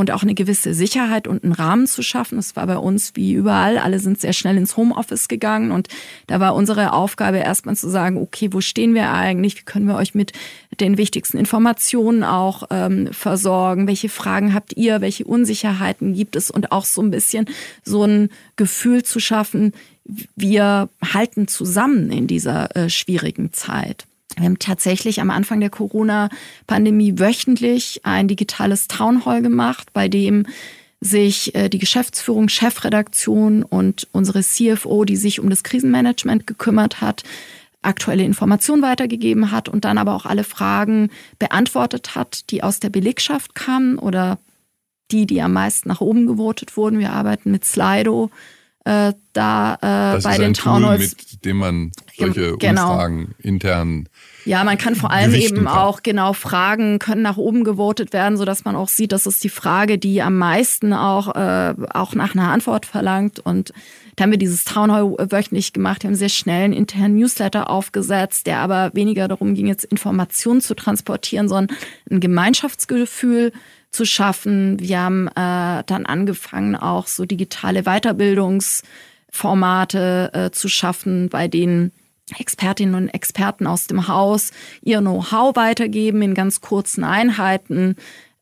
und 0.00 0.10
auch 0.10 0.22
eine 0.22 0.34
gewisse 0.34 0.74
Sicherheit 0.74 1.28
und 1.28 1.44
einen 1.44 1.52
Rahmen 1.52 1.86
zu 1.86 2.02
schaffen. 2.02 2.36
Das 2.36 2.56
war 2.56 2.66
bei 2.66 2.78
uns 2.78 3.12
wie 3.14 3.34
überall. 3.34 3.78
Alle 3.78 4.00
sind 4.00 4.20
sehr 4.20 4.32
schnell 4.32 4.56
ins 4.56 4.76
Homeoffice 4.76 5.28
gegangen 5.28 5.70
und 5.70 5.88
da 6.26 6.40
war 6.40 6.54
unsere 6.54 6.92
Aufgabe 6.92 7.38
erstmal 7.38 7.76
zu 7.76 7.88
sagen, 7.88 8.16
okay, 8.16 8.52
wo 8.52 8.60
stehen 8.60 8.94
wir 8.94 9.12
eigentlich? 9.12 9.56
Wie 9.56 9.64
können 9.64 9.86
wir 9.86 9.96
euch 9.96 10.14
mit 10.14 10.32
den 10.80 10.98
wichtigsten 10.98 11.38
Informationen 11.38 12.24
auch 12.24 12.64
ähm, 12.70 13.08
versorgen? 13.12 13.86
Welche 13.86 14.08
Fragen 14.08 14.54
habt 14.54 14.76
ihr? 14.76 15.00
Welche 15.00 15.24
Unsicherheiten 15.24 16.14
gibt 16.14 16.34
es? 16.34 16.50
Und 16.50 16.72
auch 16.72 16.84
so 16.84 17.02
ein 17.02 17.10
bisschen 17.10 17.46
so 17.84 18.04
ein 18.04 18.30
Gefühl 18.56 19.04
zu 19.04 19.20
schaffen, 19.20 19.72
wir 20.34 20.88
halten 21.04 21.46
zusammen 21.46 22.10
in 22.10 22.26
dieser 22.26 22.74
äh, 22.74 22.90
schwierigen 22.90 23.52
Zeit. 23.52 24.06
Wir 24.36 24.44
haben 24.44 24.58
tatsächlich 24.58 25.20
am 25.20 25.30
Anfang 25.30 25.60
der 25.60 25.70
Corona-Pandemie 25.70 27.18
wöchentlich 27.18 28.00
ein 28.04 28.28
digitales 28.28 28.88
Townhall 28.88 29.42
gemacht, 29.42 29.92
bei 29.92 30.08
dem 30.08 30.46
sich 31.00 31.54
äh, 31.54 31.68
die 31.68 31.78
Geschäftsführung, 31.78 32.48
Chefredaktion 32.48 33.62
und 33.62 34.06
unsere 34.12 34.42
CFO, 34.42 35.04
die 35.04 35.16
sich 35.16 35.40
um 35.40 35.48
das 35.50 35.62
Krisenmanagement 35.62 36.46
gekümmert 36.46 37.00
hat, 37.00 37.24
aktuelle 37.82 38.24
Informationen 38.24 38.82
weitergegeben 38.82 39.50
hat 39.50 39.68
und 39.68 39.86
dann 39.86 39.96
aber 39.96 40.14
auch 40.14 40.26
alle 40.26 40.44
Fragen 40.44 41.10
beantwortet 41.38 42.14
hat, 42.14 42.50
die 42.50 42.62
aus 42.62 42.80
der 42.80 42.90
Belegschaft 42.90 43.54
kamen 43.54 43.98
oder 43.98 44.38
die, 45.10 45.26
die 45.26 45.40
am 45.40 45.54
meisten 45.54 45.88
nach 45.88 46.02
oben 46.02 46.26
gewotet 46.26 46.76
wurden. 46.76 46.98
Wir 46.98 47.12
arbeiten 47.12 47.50
mit 47.50 47.64
Slido 47.64 48.30
äh, 48.84 49.12
da 49.32 49.74
äh, 49.74 50.14
das 50.14 50.24
bei 50.24 50.30
ist 50.32 50.38
den 50.38 50.46
ein 50.46 50.54
Townhalls. 50.54 51.10
Tool, 51.10 51.26
mit 51.32 51.44
dem 51.44 51.56
man 51.58 51.92
solche 52.16 52.56
genau. 52.58 52.90
Umfragen 52.92 53.34
intern 53.38 54.08
ja, 54.44 54.64
man 54.64 54.78
kann 54.78 54.96
vor 54.96 55.10
allem 55.10 55.34
eben 55.34 55.64
kann. 55.64 55.68
auch 55.68 56.02
genau 56.02 56.32
Fragen 56.32 56.98
können 56.98 57.22
nach 57.22 57.36
oben 57.36 57.64
gewotet 57.64 58.12
werden, 58.12 58.36
so 58.36 58.44
dass 58.44 58.64
man 58.64 58.74
auch 58.74 58.88
sieht, 58.88 59.12
das 59.12 59.26
ist 59.26 59.44
die 59.44 59.48
Frage, 59.50 59.98
die 59.98 60.22
am 60.22 60.38
meisten 60.38 60.92
auch 60.92 61.34
äh, 61.34 61.74
auch 61.90 62.14
nach 62.14 62.34
einer 62.34 62.50
Antwort 62.50 62.86
verlangt 62.86 63.38
und 63.38 63.72
da 64.16 64.24
haben 64.24 64.30
wir 64.30 64.38
dieses 64.38 64.64
Townhall 64.64 65.12
wöchentlich 65.30 65.72
gemacht. 65.72 66.02
Wir 66.02 66.08
haben 66.08 66.16
sehr 66.16 66.28
schnell 66.28 66.64
einen 66.64 66.72
internen 66.72 67.16
Newsletter 67.16 67.70
aufgesetzt, 67.70 68.46
der 68.46 68.58
aber 68.58 68.90
weniger 68.94 69.28
darum 69.28 69.54
ging, 69.54 69.66
jetzt 69.66 69.84
Informationen 69.84 70.60
zu 70.60 70.74
transportieren, 70.74 71.48
sondern 71.48 71.76
ein 72.10 72.20
Gemeinschaftsgefühl 72.20 73.52
zu 73.90 74.04
schaffen. 74.04 74.78
Wir 74.80 75.00
haben 75.00 75.28
äh, 75.28 75.84
dann 75.86 76.04
angefangen, 76.06 76.76
auch 76.76 77.06
so 77.06 77.24
digitale 77.24 77.84
Weiterbildungsformate 77.84 80.30
äh, 80.32 80.50
zu 80.50 80.68
schaffen, 80.68 81.28
bei 81.28 81.46
denen 81.48 81.92
Expertinnen 82.38 82.94
und 82.94 83.08
Experten 83.08 83.66
aus 83.66 83.88
dem 83.88 84.06
Haus 84.06 84.52
ihr 84.82 85.00
Know-how 85.00 85.56
weitergeben 85.56 86.22
in 86.22 86.34
ganz 86.34 86.60
kurzen 86.60 87.02
Einheiten. 87.02 87.96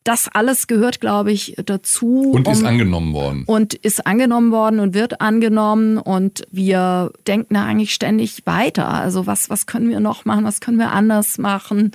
Das 0.09 0.27
alles 0.27 0.65
gehört, 0.65 1.01
glaube 1.01 1.31
ich, 1.31 1.53
dazu. 1.63 2.31
Und 2.31 2.47
ist 2.47 2.61
um, 2.61 2.65
angenommen 2.65 3.13
worden. 3.13 3.43
Und 3.45 3.75
ist 3.75 4.07
angenommen 4.07 4.51
worden 4.51 4.79
und 4.79 4.95
wird 4.95 5.21
angenommen. 5.21 5.99
Und 5.99 6.47
wir 6.49 7.11
denken 7.27 7.53
da 7.53 7.65
eigentlich 7.65 7.93
ständig 7.93 8.41
weiter. 8.47 8.87
Also 8.89 9.27
was, 9.27 9.51
was 9.51 9.67
können 9.67 9.91
wir 9.91 9.99
noch 9.99 10.25
machen? 10.25 10.45
Was 10.45 10.61
können 10.61 10.79
wir 10.79 10.93
anders 10.93 11.37
machen? 11.37 11.91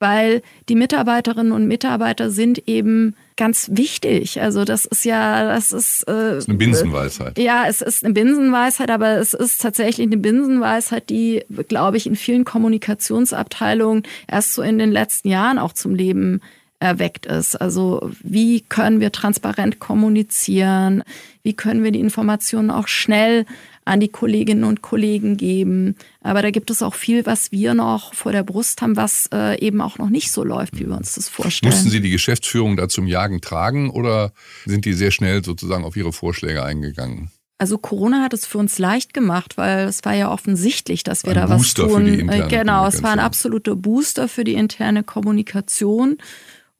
Weil 0.00 0.42
die 0.68 0.74
Mitarbeiterinnen 0.74 1.52
und 1.52 1.68
Mitarbeiter 1.68 2.32
sind 2.32 2.66
eben 2.66 3.14
ganz 3.36 3.70
wichtig. 3.72 4.40
Also 4.40 4.64
das 4.64 4.84
ist 4.84 5.04
ja, 5.04 5.46
das 5.54 5.70
ist, 5.70 6.02
äh, 6.08 6.12
das 6.12 6.38
ist 6.38 6.48
eine 6.48 6.58
Binsenweisheit. 6.58 7.38
Ja, 7.38 7.66
es 7.68 7.82
ist 7.82 8.04
eine 8.04 8.14
Binsenweisheit, 8.14 8.90
aber 8.90 9.10
es 9.18 9.32
ist 9.32 9.62
tatsächlich 9.62 10.08
eine 10.08 10.16
Binsenweisheit, 10.16 11.08
die, 11.08 11.44
glaube 11.68 11.98
ich, 11.98 12.08
in 12.08 12.16
vielen 12.16 12.44
Kommunikationsabteilungen 12.44 14.02
erst 14.26 14.54
so 14.54 14.62
in 14.62 14.80
den 14.80 14.90
letzten 14.90 15.28
Jahren 15.28 15.60
auch 15.60 15.72
zum 15.72 15.94
Leben 15.94 16.40
erweckt 16.80 17.26
ist. 17.26 17.56
Also 17.56 18.10
wie 18.22 18.60
können 18.60 19.00
wir 19.00 19.12
transparent 19.12 19.78
kommunizieren? 19.78 21.02
Wie 21.42 21.54
können 21.54 21.82
wir 21.82 21.92
die 21.92 22.00
Informationen 22.00 22.70
auch 22.70 22.88
schnell 22.88 23.46
an 23.84 24.00
die 24.00 24.08
Kolleginnen 24.08 24.64
und 24.64 24.82
Kollegen 24.82 25.36
geben. 25.36 25.96
Aber 26.20 26.42
da 26.42 26.50
gibt 26.50 26.70
es 26.70 26.82
auch 26.82 26.94
viel, 26.94 27.26
was 27.26 27.52
wir 27.52 27.74
noch 27.74 28.14
vor 28.14 28.32
der 28.32 28.42
Brust 28.42 28.80
haben, 28.82 28.96
was 28.96 29.28
äh, 29.32 29.58
eben 29.60 29.80
auch 29.80 29.98
noch 29.98 30.08
nicht 30.08 30.32
so 30.32 30.42
läuft, 30.42 30.78
wie 30.78 30.86
wir 30.86 30.96
uns 30.96 31.14
das 31.14 31.28
vorstellen. 31.28 31.72
Mussten 31.72 31.90
Sie 31.90 32.00
die 32.00 32.10
Geschäftsführung 32.10 32.76
da 32.76 32.88
zum 32.88 33.06
Jagen 33.06 33.40
tragen 33.40 33.90
oder 33.90 34.32
sind 34.64 34.84
die 34.84 34.94
sehr 34.94 35.10
schnell 35.10 35.44
sozusagen 35.44 35.84
auf 35.84 35.96
Ihre 35.96 36.12
Vorschläge 36.12 36.64
eingegangen? 36.64 37.30
Also 37.58 37.78
Corona 37.78 38.22
hat 38.22 38.32
es 38.32 38.46
für 38.46 38.58
uns 38.58 38.78
leicht 38.78 39.14
gemacht, 39.14 39.56
weil 39.56 39.86
es 39.86 40.04
war 40.04 40.14
ja 40.14 40.30
offensichtlich, 40.30 41.04
dass 41.04 41.24
wir 41.24 41.30
ein 41.30 41.48
da 41.48 41.54
Booster 41.54 41.84
was 41.84 41.92
tun. 41.92 42.04
Für 42.04 42.10
die 42.10 42.20
interne 42.20 42.48
genau, 42.48 42.86
es 42.86 43.02
war 43.02 43.10
ein 43.10 43.20
absoluter 43.20 43.76
Booster 43.76 44.28
für 44.28 44.44
die 44.44 44.54
interne 44.54 45.04
Kommunikation. 45.04 46.18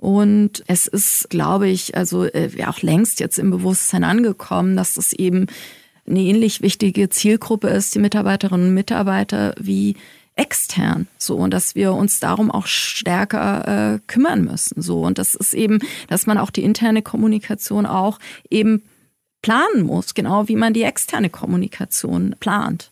Und 0.05 0.63
es 0.67 0.87
ist, 0.87 1.31
glaube 1.31 1.67
ich, 1.67 1.97
also 1.97 2.25
äh, 2.27 2.51
auch 2.67 2.83
längst 2.83 3.21
jetzt 3.21 3.39
im 3.39 3.51
Bewusstsein 3.51 4.05
angekommen, 4.05 4.77
dass 4.77 4.99
es 4.99 5.15
eben 5.15 5.47
eine 6.07 6.21
ähnlich 6.21 6.61
wichtige 6.61 7.09
Zielgruppe 7.09 7.69
ist, 7.69 7.95
die 7.95 8.01
Mitarbeiterinnen 8.01 8.69
und 8.69 8.75
Mitarbeiter, 8.75 9.55
wie 9.59 9.97
extern 10.37 11.07
so 11.17 11.37
und 11.37 11.55
dass 11.55 11.75
wir 11.75 11.95
uns 11.95 12.21
darum 12.21 12.51
auch 12.51 12.67
stärker 12.67 13.95
äh, 13.95 13.99
kümmern 14.07 14.45
müssen 14.45 14.83
so. 14.83 15.01
Und 15.01 15.17
das 15.17 15.35
ist 15.35 15.55
eben 15.55 15.79
dass 16.09 16.27
man 16.27 16.37
auch 16.37 16.51
die 16.51 16.65
interne 16.65 17.01
Kommunikation 17.01 17.87
auch 17.87 18.19
eben 18.51 18.83
planen 19.41 19.85
muss 19.85 20.13
genau 20.13 20.49
wie 20.49 20.57
man 20.57 20.75
die 20.75 20.83
externe 20.83 21.31
Kommunikation 21.31 22.37
plant 22.41 22.91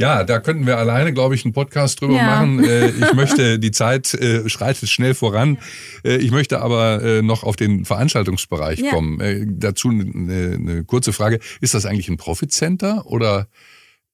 ja, 0.00 0.24
da 0.24 0.40
könnten 0.40 0.66
wir 0.66 0.78
alleine, 0.78 1.12
glaube 1.12 1.34
ich, 1.34 1.44
einen 1.44 1.52
Podcast 1.52 2.00
drüber 2.00 2.16
ja. 2.16 2.24
machen. 2.24 2.64
Äh, 2.64 2.88
ich 2.88 3.12
möchte, 3.12 3.58
die 3.58 3.70
Zeit 3.70 4.14
äh, 4.14 4.48
schreitet 4.48 4.88
schnell 4.88 5.14
voran. 5.14 5.58
Äh, 6.04 6.16
ich 6.16 6.30
möchte 6.30 6.60
aber 6.60 7.20
noch 7.22 7.42
auf 7.44 7.56
den 7.56 7.84
Veranstaltungsbereich 7.84 8.80
ja. 8.80 8.90
kommen. 8.90 9.58
Dazu 9.60 9.90
eine, 9.90 10.54
eine 10.54 10.84
kurze 10.84 11.12
Frage. 11.12 11.38
Ist 11.60 11.74
das 11.74 11.84
eigentlich 11.84 12.08
ein 12.08 12.16
Profit 12.16 12.52
Center 12.52 13.06
oder 13.06 13.46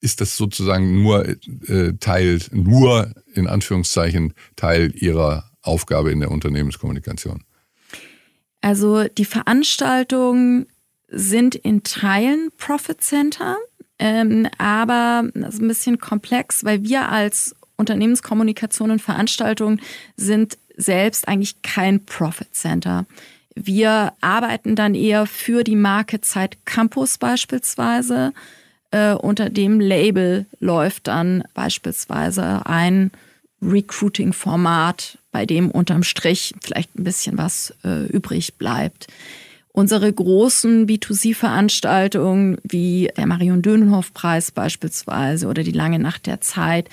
ist 0.00 0.20
das 0.20 0.36
sozusagen 0.36 1.02
nur 1.02 1.36
Teil, 2.00 2.40
nur 2.52 3.12
in 3.34 3.46
Anführungszeichen 3.46 4.34
Teil 4.56 4.92
Ihrer 4.94 5.50
Aufgabe 5.62 6.10
in 6.10 6.20
der 6.20 6.30
Unternehmenskommunikation? 6.30 7.44
Also 8.60 9.04
die 9.04 9.24
Veranstaltungen 9.24 10.66
sind 11.08 11.54
in 11.54 11.82
Teilen 11.82 12.50
Profit 12.56 13.00
Center. 13.00 13.56
Ähm, 13.98 14.48
aber 14.58 15.28
das 15.34 15.54
ist 15.54 15.62
ein 15.62 15.68
bisschen 15.68 15.98
komplex, 15.98 16.64
weil 16.64 16.82
wir 16.82 17.08
als 17.08 17.54
Unternehmenskommunikation 17.76 18.90
und 18.90 19.02
Veranstaltungen 19.02 19.80
sind 20.16 20.58
selbst 20.76 21.28
eigentlich 21.28 21.62
kein 21.62 22.04
Profit 22.04 22.54
Center. 22.54 23.06
Wir 23.54 24.12
arbeiten 24.20 24.76
dann 24.76 24.94
eher 24.94 25.26
für 25.26 25.64
die 25.64 25.76
Marke 25.76 26.20
Zeit 26.20 26.58
Campus 26.66 27.16
beispielsweise. 27.16 28.32
Äh, 28.90 29.14
unter 29.14 29.48
dem 29.48 29.80
Label 29.80 30.46
läuft 30.60 31.06
dann 31.06 31.42
beispielsweise 31.54 32.66
ein 32.66 33.10
Recruiting-Format, 33.62 35.18
bei 35.32 35.46
dem 35.46 35.70
unterm 35.70 36.02
Strich 36.02 36.54
vielleicht 36.62 36.98
ein 36.98 37.04
bisschen 37.04 37.38
was 37.38 37.74
äh, 37.84 38.06
übrig 38.06 38.54
bleibt. 38.58 39.06
Unsere 39.78 40.10
großen 40.10 40.86
B2C-Veranstaltungen 40.86 42.56
wie 42.62 43.10
der 43.14 43.26
Marion 43.26 43.60
Dönenhoff-Preis 43.60 44.50
beispielsweise 44.50 45.48
oder 45.48 45.64
die 45.64 45.72
Lange 45.72 45.98
Nacht 45.98 46.24
der 46.24 46.40
Zeit, 46.40 46.88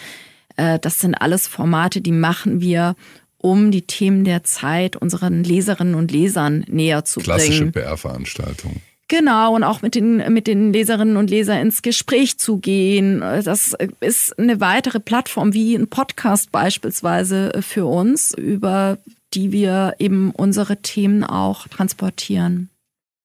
äh, 0.58 0.80
das 0.80 1.00
sind 1.00 1.16
alles 1.16 1.48
Formate, 1.48 2.02
die 2.02 2.12
machen 2.12 2.60
wir, 2.60 2.98
um 3.38 3.72
die 3.72 3.84
Themen 3.84 4.26
der 4.26 4.44
Zeit 4.44 4.98
unseren 4.98 5.46
Leserinnen 5.46 5.96
und 5.96 6.12
Lesern 6.12 6.66
näher 6.68 7.06
zu 7.06 7.22
Klassische 7.22 7.60
bringen. 7.60 7.72
Klassische 7.72 7.90
PR-Veranstaltung. 7.90 8.82
Genau, 9.08 9.56
und 9.56 9.64
auch 9.64 9.82
mit 9.82 9.96
den, 9.96 10.18
mit 10.34 10.46
den 10.46 10.74
Leserinnen 10.74 11.16
und 11.16 11.30
Lesern 11.30 11.60
ins 11.60 11.84
Gespräch 11.84 12.38
zu 12.38 12.58
gehen. 12.58 13.22
Das 13.22 13.78
ist 14.02 14.38
eine 14.38 14.60
weitere 14.60 15.00
Plattform 15.00 15.54
wie 15.54 15.74
ein 15.76 15.88
Podcast 15.88 16.52
beispielsweise 16.52 17.54
für 17.62 17.86
uns, 17.86 18.34
über 18.38 18.98
die 19.34 19.54
wir 19.54 19.96
eben 20.00 20.32
unsere 20.32 20.82
Themen 20.82 21.24
auch 21.24 21.70
transportieren. 21.70 22.70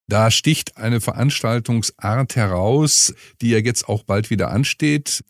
Da 0.08 0.30
sticht 0.30 0.78
eine 0.78 1.02
Veranstaltungsart 1.02 2.34
heraus, 2.34 3.14
die 3.42 3.50
ja 3.50 3.58
jetzt 3.58 3.90
auch 3.90 4.04
bald 4.04 4.30
wieder 4.30 4.50
ansteht 4.50 5.22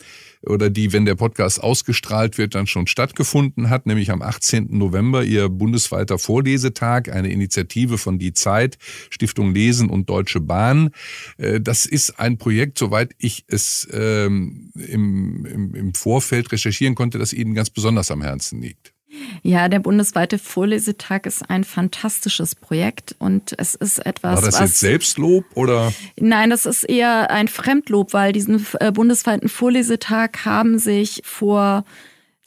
oder 0.47 0.71
die, 0.71 0.93
wenn 0.93 1.05
der 1.05 1.17
Podcast 1.17 1.61
ausgestrahlt 1.61 2.38
wird, 2.38 2.55
dann 2.55 2.69
schon 2.69 2.87
stattgefunden 2.87 3.71
hat, 3.71 3.87
nämlich 3.87 4.12
am 4.12 4.23
18. 4.23 4.69
November 4.71 5.25
ihr 5.25 5.49
bundesweiter 5.49 6.21
Vorlesetag, 6.21 7.09
eine 7.09 7.33
Initiative 7.33 7.99
von 7.99 8.21
Die 8.21 8.33
Zeit, 8.33 8.79
Stiftung 9.11 9.53
Lesen 9.53 9.91
und 9.91 10.09
Deutsche 10.09 10.41
Bahn. 10.41 10.91
Äh, 11.38 11.61
das 11.61 11.85
ist 11.85 12.21
ein 12.21 12.38
Projekt, 12.38 12.79
soweit 12.79 13.17
ich 13.19 13.47
es 13.49 13.88
ähm, 13.93 14.71
im, 14.75 15.45
im, 15.45 15.75
im 15.75 15.95
Vorfeld 15.95 16.53
recherchieren 16.53 16.95
konnte, 16.95 17.19
das 17.19 17.33
Ihnen 17.33 17.55
ganz 17.55 17.71
besonders 17.71 18.12
am 18.12 18.23
Herzen 18.23 18.62
liegt. 18.62 18.93
Ja, 19.42 19.68
der 19.68 19.78
bundesweite 19.81 20.38
Vorlesetag 20.38 21.26
ist 21.26 21.48
ein 21.48 21.64
fantastisches 21.64 22.54
Projekt 22.54 23.14
und 23.18 23.54
es 23.59 23.74
ist 23.74 24.04
etwas. 24.04 24.37
War 24.37 24.42
das 24.42 24.61
jetzt 24.61 24.78
Selbstlob 24.78 25.44
oder? 25.54 25.92
Nein, 26.18 26.50
das 26.50 26.66
ist 26.66 26.85
eher 26.85 27.31
ein 27.31 27.48
Fremdlob, 27.48 28.12
weil 28.12 28.33
diesen 28.33 28.66
äh, 28.81 28.92
bundesweiten 28.92 29.48
Vorlesetag 29.48 30.44
haben 30.44 30.78
sich 30.78 31.22
vor 31.24 31.85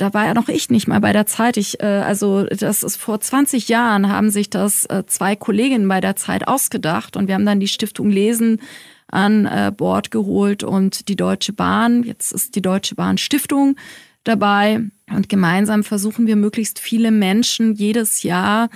da 0.01 0.15
war 0.15 0.25
ja 0.25 0.33
noch 0.33 0.49
ich 0.49 0.71
nicht 0.71 0.87
mal 0.87 0.99
bei 0.99 1.13
der 1.13 1.27
Zeit. 1.27 1.57
Ich, 1.57 1.79
äh, 1.79 1.85
also 1.85 2.43
das 2.45 2.81
ist 2.81 2.97
vor 2.97 3.21
20 3.21 3.69
Jahren 3.69 4.09
haben 4.09 4.31
sich 4.31 4.49
das 4.49 4.85
äh, 4.85 5.03
zwei 5.05 5.35
Kolleginnen 5.35 5.87
bei 5.87 6.01
der 6.01 6.15
Zeit 6.15 6.47
ausgedacht 6.47 7.15
und 7.15 7.27
wir 7.27 7.35
haben 7.35 7.45
dann 7.45 7.59
die 7.59 7.67
Stiftung 7.67 8.09
Lesen 8.09 8.59
an 9.07 9.45
äh, 9.45 9.71
Bord 9.75 10.09
geholt 10.09 10.63
und 10.63 11.07
die 11.07 11.15
Deutsche 11.15 11.53
Bahn. 11.53 12.03
Jetzt 12.03 12.31
ist 12.31 12.55
die 12.55 12.61
Deutsche 12.61 12.95
Bahn 12.95 13.17
Stiftung 13.19 13.75
dabei. 14.23 14.81
Und 15.09 15.29
gemeinsam 15.29 15.83
versuchen 15.83 16.27
wir 16.27 16.35
möglichst 16.35 16.79
viele 16.79 17.11
Menschen 17.11 17.73
jedes 17.73 18.23
Jahr 18.23 18.69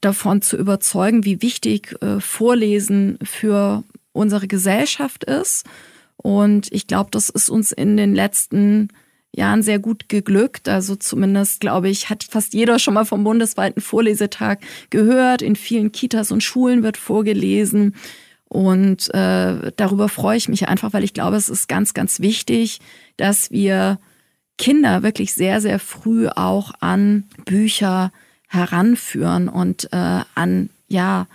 davon 0.00 0.42
zu 0.42 0.56
überzeugen, 0.56 1.24
wie 1.24 1.42
wichtig 1.42 1.96
äh, 2.02 2.20
Vorlesen 2.20 3.18
für 3.22 3.82
unsere 4.12 4.46
Gesellschaft 4.46 5.24
ist. 5.24 5.66
Und 6.16 6.72
ich 6.72 6.86
glaube, 6.86 7.10
das 7.10 7.28
ist 7.28 7.48
uns 7.48 7.72
in 7.72 7.96
den 7.96 8.14
letzten 8.14 8.88
Jahren 9.32 9.62
sehr 9.62 9.78
gut 9.78 10.08
geglückt. 10.08 10.68
Also 10.68 10.96
zumindest, 10.96 11.60
glaube 11.60 11.88
ich, 11.88 12.08
hat 12.08 12.24
fast 12.24 12.54
jeder 12.54 12.78
schon 12.78 12.94
mal 12.94 13.04
vom 13.04 13.22
bundesweiten 13.22 13.82
Vorlesetag 13.82 14.58
gehört. 14.90 15.42
In 15.42 15.56
vielen 15.56 15.92
Kitas 15.92 16.32
und 16.32 16.42
Schulen 16.42 16.82
wird 16.82 16.96
vorgelesen. 16.96 17.94
Und 18.48 19.12
äh, 19.12 19.72
darüber 19.76 20.08
freue 20.08 20.38
ich 20.38 20.48
mich 20.48 20.68
einfach, 20.68 20.92
weil 20.92 21.04
ich 21.04 21.14
glaube, 21.14 21.36
es 21.36 21.48
ist 21.48 21.68
ganz, 21.68 21.94
ganz 21.94 22.20
wichtig, 22.20 22.80
dass 23.16 23.50
wir 23.50 23.98
Kinder 24.58 25.02
wirklich 25.02 25.34
sehr, 25.34 25.60
sehr 25.60 25.78
früh 25.78 26.28
auch 26.28 26.72
an 26.80 27.24
Bücher 27.44 28.12
heranführen 28.48 29.48
und 29.48 29.92
äh, 29.92 30.20
an, 30.34 30.70
ja, 30.88 31.26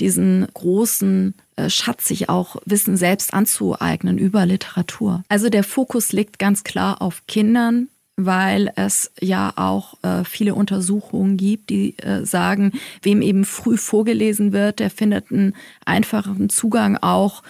diesen 0.00 0.46
großen 0.54 1.34
äh, 1.56 1.68
Schatz 1.68 2.06
sich 2.06 2.28
auch 2.28 2.56
Wissen 2.64 2.96
selbst 2.96 3.34
anzueignen 3.34 4.18
über 4.18 4.46
Literatur. 4.46 5.22
Also 5.28 5.50
der 5.50 5.64
Fokus 5.64 6.12
liegt 6.12 6.38
ganz 6.38 6.64
klar 6.64 7.02
auf 7.02 7.26
Kindern, 7.26 7.88
weil 8.16 8.72
es 8.76 9.10
ja 9.20 9.52
auch 9.56 9.94
äh, 10.02 10.24
viele 10.24 10.54
Untersuchungen 10.54 11.36
gibt, 11.36 11.70
die 11.70 11.98
äh, 11.98 12.24
sagen, 12.24 12.72
wem 13.02 13.22
eben 13.22 13.44
früh 13.44 13.76
vorgelesen 13.76 14.52
wird, 14.52 14.78
der 14.80 14.90
findet 14.90 15.30
einen 15.30 15.54
einfachen 15.84 16.48
Zugang 16.48 16.96
auch 16.96 17.42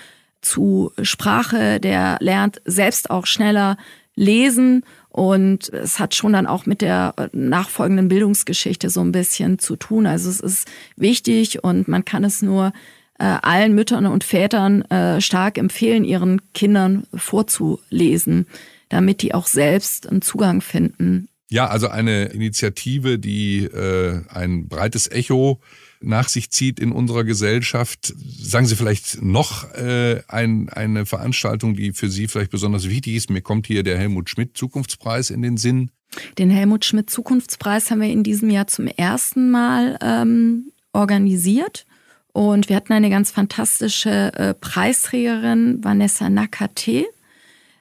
zu 0.43 0.93
Sprache, 1.03 1.81
der 1.81 2.19
lernt 2.21 2.63
selbst 2.65 3.11
auch 3.11 3.27
schneller 3.27 3.77
lesen 4.17 4.85
und 5.11 5.69
es 5.71 5.99
hat 5.99 6.15
schon 6.15 6.33
dann 6.33 6.47
auch 6.47 6.67
mit 6.67 6.81
der 6.81 7.15
nachfolgenden 7.33 8.09
Bildungsgeschichte 8.09 8.91
so 8.91 9.01
ein 9.01 9.13
bisschen 9.13 9.59
zu 9.59 9.77
tun. 9.77 10.07
Also 10.07 10.31
es 10.31 10.41
ist 10.41 10.69
wichtig 10.97 11.65
und 11.65 11.89
man 11.89 12.05
kann 12.05 12.25
es 12.25 12.43
nur 12.43 12.73
äh, 13.19 13.25
allen 13.43 13.75
Müttern 13.75 14.07
und 14.07 14.25
Vätern 14.25 14.83
äh, 14.83 15.21
stark 15.21 15.59
empfehlen, 15.59 16.05
ihren 16.05 16.41
Kindern 16.55 17.05
vorzulesen, 17.13 18.47
damit 18.89 19.23
die 19.23 19.35
auch 19.35 19.47
selbst 19.47 20.09
einen 20.09 20.23
Zugang 20.23 20.61
finden. 20.61 21.29
Ja, 21.51 21.67
also 21.67 21.89
eine 21.89 22.27
Initiative, 22.27 23.19
die 23.19 23.65
äh, 23.65 24.23
ein 24.29 24.69
breites 24.69 25.11
Echo 25.11 25.61
nach 26.01 26.29
sich 26.29 26.51
zieht 26.51 26.81
in 26.81 26.93
unserer 26.93 27.25
Gesellschaft. 27.25 28.15
Sagen 28.17 28.67
Sie 28.67 28.77
vielleicht 28.77 29.23
noch 29.23 29.73
äh, 29.75 30.23
ein, 30.29 30.69
eine 30.69 31.07
Veranstaltung, 31.07 31.75
die 31.75 31.93
für 31.93 32.09
Sie 32.09 32.29
vielleicht 32.29 32.51
besonders 32.51 32.89
wichtig 32.89 33.15
ist. 33.15 33.31
Mir 33.31 33.43
kommt 33.43 33.67
hier 33.67 33.83
der 33.83 33.99
Helmut 33.99 34.31
Schmidt 34.31 34.57
Zukunftspreis 34.57 35.31
in 35.31 35.43
den 35.43 35.57
Sinn. 35.57 35.91
Den 36.39 36.51
Helmut 36.51 36.85
Schmidt 36.85 37.11
Zukunftspreis 37.11 37.91
haben 37.91 38.01
wir 38.01 38.11
in 38.11 38.23
diesem 38.23 38.51
Jahr 38.51 38.67
zum 38.67 38.87
ersten 38.87 39.51
Mal 39.51 39.99
ähm, 40.01 40.73
organisiert. 40.93 41.87
Und 42.33 42.69
wir 42.69 42.77
hatten 42.77 42.93
eine 42.93 43.11
ganz 43.11 43.31
fantastische 43.31 44.33
äh, 44.35 44.55
Preisträgerin, 44.55 45.83
Vanessa 45.83 46.31
Nakate. 46.31 47.07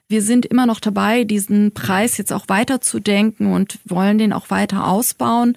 Wir 0.08 0.22
sind 0.22 0.44
immer 0.44 0.66
noch 0.66 0.80
dabei, 0.80 1.22
diesen 1.22 1.72
Preis 1.72 2.16
jetzt 2.16 2.32
auch 2.32 2.48
weiterzudenken 2.48 3.52
und 3.52 3.78
wollen 3.84 4.18
den 4.18 4.32
auch 4.32 4.50
weiter 4.50 4.88
ausbauen. 4.88 5.56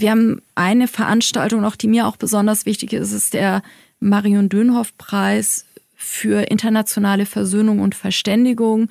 Wir 0.00 0.12
haben 0.12 0.42
eine 0.54 0.86
Veranstaltung 0.86 1.60
noch, 1.60 1.74
die 1.74 1.88
mir 1.88 2.06
auch 2.06 2.16
besonders 2.16 2.66
wichtig 2.66 2.92
ist, 2.92 3.12
ist 3.12 3.34
der 3.34 3.62
Marion 3.98 4.48
Dönhoff-Preis 4.48 5.64
für 5.96 6.42
internationale 6.42 7.26
Versöhnung 7.26 7.80
und 7.80 7.96
Verständigung. 7.96 8.90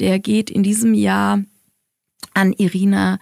Der 0.00 0.18
geht 0.18 0.50
in 0.50 0.64
diesem 0.64 0.92
Jahr 0.92 1.44
an 2.34 2.52
Irina 2.52 3.20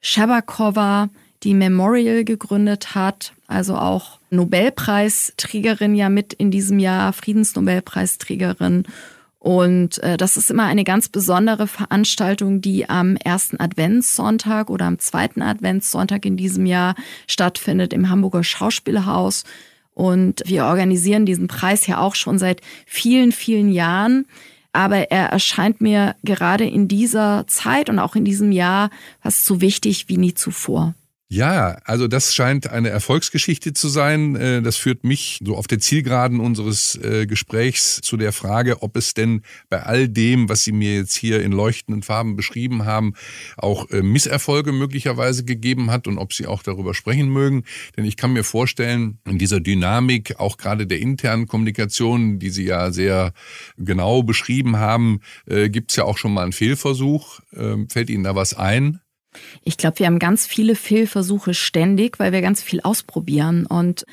Schabakowa, 0.00 1.10
die 1.42 1.52
Memorial 1.52 2.24
gegründet 2.24 2.94
hat, 2.94 3.34
also 3.46 3.76
auch 3.76 4.18
Nobelpreisträgerin 4.30 5.94
ja 5.94 6.08
mit 6.08 6.32
in 6.32 6.50
diesem 6.50 6.78
Jahr, 6.78 7.12
Friedensnobelpreisträgerin. 7.12 8.84
Und 9.40 10.02
äh, 10.02 10.18
das 10.18 10.36
ist 10.36 10.50
immer 10.50 10.64
eine 10.64 10.84
ganz 10.84 11.08
besondere 11.08 11.66
Veranstaltung, 11.66 12.60
die 12.60 12.90
am 12.90 13.16
ersten 13.16 13.58
Adventssonntag 13.58 14.68
oder 14.68 14.84
am 14.84 14.98
zweiten 14.98 15.40
Adventssonntag 15.40 16.26
in 16.26 16.36
diesem 16.36 16.66
Jahr 16.66 16.94
stattfindet 17.26 17.94
im 17.94 18.10
Hamburger 18.10 18.44
Schauspielhaus. 18.44 19.44
Und 19.94 20.42
wir 20.44 20.66
organisieren 20.66 21.24
diesen 21.24 21.48
Preis 21.48 21.86
ja 21.86 21.98
auch 21.98 22.16
schon 22.16 22.38
seit 22.38 22.60
vielen, 22.84 23.32
vielen 23.32 23.72
Jahren. 23.72 24.26
Aber 24.74 25.10
er 25.10 25.30
erscheint 25.30 25.80
mir 25.80 26.16
gerade 26.22 26.64
in 26.64 26.86
dieser 26.86 27.46
Zeit 27.46 27.88
und 27.88 27.98
auch 27.98 28.14
in 28.14 28.26
diesem 28.26 28.52
Jahr 28.52 28.90
fast 29.22 29.46
so 29.46 29.62
wichtig 29.62 30.08
wie 30.08 30.18
nie 30.18 30.34
zuvor. 30.34 30.94
Ja, 31.32 31.78
also 31.84 32.08
das 32.08 32.34
scheint 32.34 32.70
eine 32.70 32.88
Erfolgsgeschichte 32.88 33.72
zu 33.72 33.88
sein. 33.88 34.34
Äh, 34.34 34.62
das 34.62 34.76
führt 34.76 35.04
mich 35.04 35.38
so 35.44 35.56
auf 35.56 35.68
der 35.68 35.78
Zielgeraden 35.78 36.40
unseres 36.40 36.96
äh, 36.96 37.24
Gesprächs 37.28 38.00
zu 38.02 38.16
der 38.16 38.32
Frage, 38.32 38.82
ob 38.82 38.96
es 38.96 39.14
denn 39.14 39.42
bei 39.68 39.84
all 39.84 40.08
dem, 40.08 40.48
was 40.48 40.64
Sie 40.64 40.72
mir 40.72 40.96
jetzt 40.96 41.14
hier 41.14 41.40
in 41.40 41.52
leuchtenden 41.52 42.02
Farben 42.02 42.34
beschrieben 42.34 42.84
haben, 42.84 43.14
auch 43.56 43.88
äh, 43.90 44.02
Misserfolge 44.02 44.72
möglicherweise 44.72 45.44
gegeben 45.44 45.92
hat 45.92 46.08
und 46.08 46.18
ob 46.18 46.32
Sie 46.32 46.48
auch 46.48 46.64
darüber 46.64 46.94
sprechen 46.94 47.28
mögen. 47.28 47.62
Denn 47.96 48.06
ich 48.06 48.16
kann 48.16 48.32
mir 48.32 48.42
vorstellen, 48.42 49.20
in 49.24 49.38
dieser 49.38 49.60
Dynamik, 49.60 50.40
auch 50.40 50.56
gerade 50.56 50.88
der 50.88 50.98
internen 50.98 51.46
Kommunikation, 51.46 52.40
die 52.40 52.50
Sie 52.50 52.64
ja 52.64 52.90
sehr 52.90 53.34
genau 53.76 54.24
beschrieben 54.24 54.78
haben, 54.78 55.20
gibt 55.46 55.92
es 55.92 55.96
ja 55.96 56.04
auch 56.04 56.18
schon 56.18 56.34
mal 56.34 56.42
einen 56.42 56.52
Fehlversuch. 56.52 57.38
Ähm, 57.54 57.88
fällt 57.88 58.10
Ihnen 58.10 58.24
da 58.24 58.34
was 58.34 58.54
ein? 58.54 59.00
Ich 59.62 59.76
glaube, 59.76 59.98
wir 60.00 60.06
haben 60.06 60.18
ganz 60.18 60.46
viele 60.46 60.74
Fehlversuche 60.74 61.54
ständig, 61.54 62.18
weil 62.18 62.32
wir 62.32 62.40
ganz 62.40 62.62
viel 62.62 62.80
ausprobieren. 62.80 63.66
Und 63.66 64.04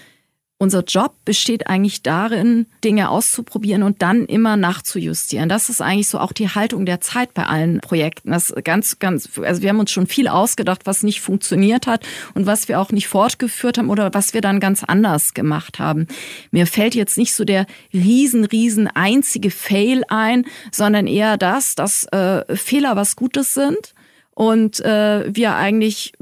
unser 0.60 0.84
Job 0.84 1.14
besteht 1.24 1.68
eigentlich 1.68 2.02
darin, 2.02 2.66
Dinge 2.84 3.12
auszuprobieren 3.12 3.84
und 3.84 4.02
dann 4.02 4.26
immer 4.26 4.58
nachzujustieren. 4.58 5.50
Das 5.50 5.70
ist 5.70 5.82
eigentlich 5.82 6.08
so 6.08 6.20
auch 6.20 6.32
die 6.32 6.50
Haltung 6.50 6.88
der 6.88 7.00
Zeit 7.00 7.36
bei 7.36 7.46
allen 7.46 7.80
Projekten. 7.80 8.32
Das 8.32 8.52
ganz, 8.64 8.98
ganz, 8.98 9.30
also 9.38 9.62
wir 9.62 9.70
haben 9.70 9.80
uns 9.80 9.92
schon 9.92 10.08
viel 10.08 10.28
ausgedacht, 10.28 10.82
was 10.86 11.04
nicht 11.04 11.22
funktioniert 11.22 11.86
hat 11.86 12.08
und 12.34 12.48
was 12.48 12.68
wir 12.68 12.80
auch 12.80 12.92
nicht 12.92 13.08
fortgeführt 13.08 13.78
haben 13.78 13.92
oder 13.92 14.16
was 14.16 14.34
wir 14.34 14.42
dann 14.42 14.60
ganz 14.60 14.84
anders 14.84 15.36
gemacht 15.36 15.78
haben. 15.78 16.08
Mir 16.50 16.66
fällt 16.66 16.96
jetzt 16.96 17.20
nicht 17.20 17.36
so 17.36 17.46
der 17.46 17.68
riesen, 17.94 18.44
riesen 18.44 18.88
einzige 18.88 19.52
Fail 19.52 20.04
ein, 20.08 20.46
sondern 20.72 21.06
eher 21.06 21.38
das, 21.38 21.76
dass 21.76 22.06
äh, 22.06 22.56
Fehler 22.56 22.96
was 22.96 23.16
Gutes 23.16 23.54
sind 23.54 23.94
und 24.38 24.82
äh, 24.82 25.36
wir 25.36 25.56
eigentlich, 25.56 26.14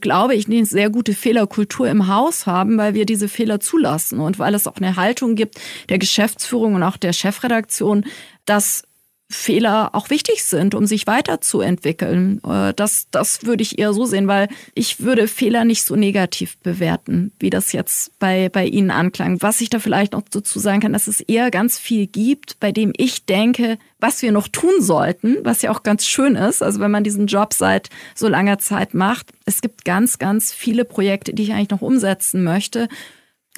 glaube 0.00 0.34
ich, 0.34 0.48
eine 0.48 0.66
sehr 0.66 0.90
gute 0.90 1.14
Fehlerkultur 1.14 1.88
im 1.88 2.08
Haus 2.08 2.44
haben, 2.44 2.76
weil 2.76 2.94
wir 2.94 3.06
diese 3.06 3.28
Fehler 3.28 3.60
zulassen. 3.60 4.18
Und 4.18 4.40
weil 4.40 4.52
es 4.56 4.66
auch 4.66 4.78
eine 4.78 4.96
Haltung 4.96 5.36
gibt 5.36 5.60
der 5.88 6.00
Geschäftsführung 6.00 6.74
und 6.74 6.82
auch 6.82 6.96
der 6.96 7.12
Chefredaktion, 7.12 8.04
dass 8.46 8.82
Fehler 9.28 9.90
auch 9.92 10.08
wichtig 10.08 10.44
sind, 10.44 10.74
um 10.76 10.86
sich 10.86 11.08
weiterzuentwickeln. 11.08 12.40
Äh, 12.44 12.72
das, 12.74 13.08
das 13.10 13.44
würde 13.44 13.62
ich 13.62 13.78
eher 13.78 13.92
so 13.92 14.04
sehen, 14.04 14.28
weil 14.28 14.48
ich 14.74 15.00
würde 15.00 15.26
Fehler 15.26 15.64
nicht 15.64 15.84
so 15.84 15.96
negativ 15.96 16.56
bewerten, 16.58 17.32
wie 17.40 17.50
das 17.50 17.72
jetzt 17.72 18.16
bei, 18.20 18.48
bei 18.48 18.66
Ihnen 18.66 18.92
anklang. 18.92 19.42
Was 19.42 19.60
ich 19.60 19.68
da 19.68 19.80
vielleicht 19.80 20.12
noch 20.12 20.22
dazu 20.30 20.60
sagen 20.60 20.80
kann, 20.80 20.92
dass 20.92 21.08
es 21.08 21.20
eher 21.20 21.50
ganz 21.50 21.76
viel 21.78 22.06
gibt, 22.06 22.60
bei 22.60 22.70
dem 22.70 22.92
ich 22.96 23.26
denke, 23.26 23.78
was 23.98 24.22
wir 24.22 24.30
noch 24.30 24.46
tun 24.46 24.80
sollten, 24.80 25.38
was 25.42 25.62
ja 25.62 25.72
auch 25.72 25.82
ganz 25.82 26.06
schön 26.06 26.36
ist, 26.36 26.62
also 26.62 26.78
wenn 26.78 26.90
man 26.90 27.02
diesen 27.02 27.26
Job 27.26 27.52
seit 27.52 27.90
so 28.14 28.28
langer 28.28 28.58
Zeit 28.58 28.94
macht. 28.94 29.32
Es 29.44 29.60
gibt 29.60 29.84
ganz, 29.84 30.18
ganz 30.18 30.52
viele 30.52 30.84
Projekte, 30.84 31.34
die 31.34 31.42
ich 31.42 31.52
eigentlich 31.52 31.70
noch 31.70 31.82
umsetzen 31.82 32.44
möchte 32.44 32.88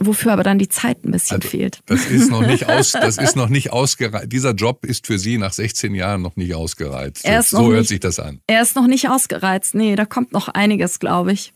wofür 0.01 0.33
aber 0.33 0.43
dann 0.43 0.59
die 0.59 0.69
Zeit 0.69 1.05
ein 1.05 1.13
bisschen 1.13 1.39
also, 1.39 1.49
fehlt. 1.49 1.81
Das 1.87 2.07
ist 2.07 2.31
noch 2.31 2.47
nicht 2.47 2.69
aus, 2.69 2.93
das 2.93 3.19
ist 3.19 3.37
noch 3.37 3.49
nicht 3.49 3.73
ausgereizt. 3.73 4.33
Dieser 4.33 4.53
Job 4.53 4.85
ist 4.85 5.07
für 5.07 5.19
Sie 5.19 5.39
nach 5.39 5.53
16 5.53 5.95
Jahren 5.95 6.23
noch 6.23 6.37
nicht 6.37 6.55
ausgereizt. 6.55 7.25
Er 7.25 7.41
ist 7.41 7.51
so 7.51 7.69
hört 7.69 7.81
nicht, 7.81 7.89
sich 7.89 8.01
das 8.01 8.19
an. 8.19 8.41
Er 8.47 8.63
ist 8.63 8.77
noch 8.77 8.87
nicht 8.87 9.09
ausgereizt. 9.09 9.75
Nee, 9.75 9.97
da 9.97 10.05
kommt 10.05 10.33
noch 10.33 10.49
einiges, 10.49 10.99
glaube 10.99 11.33
ich. 11.33 11.53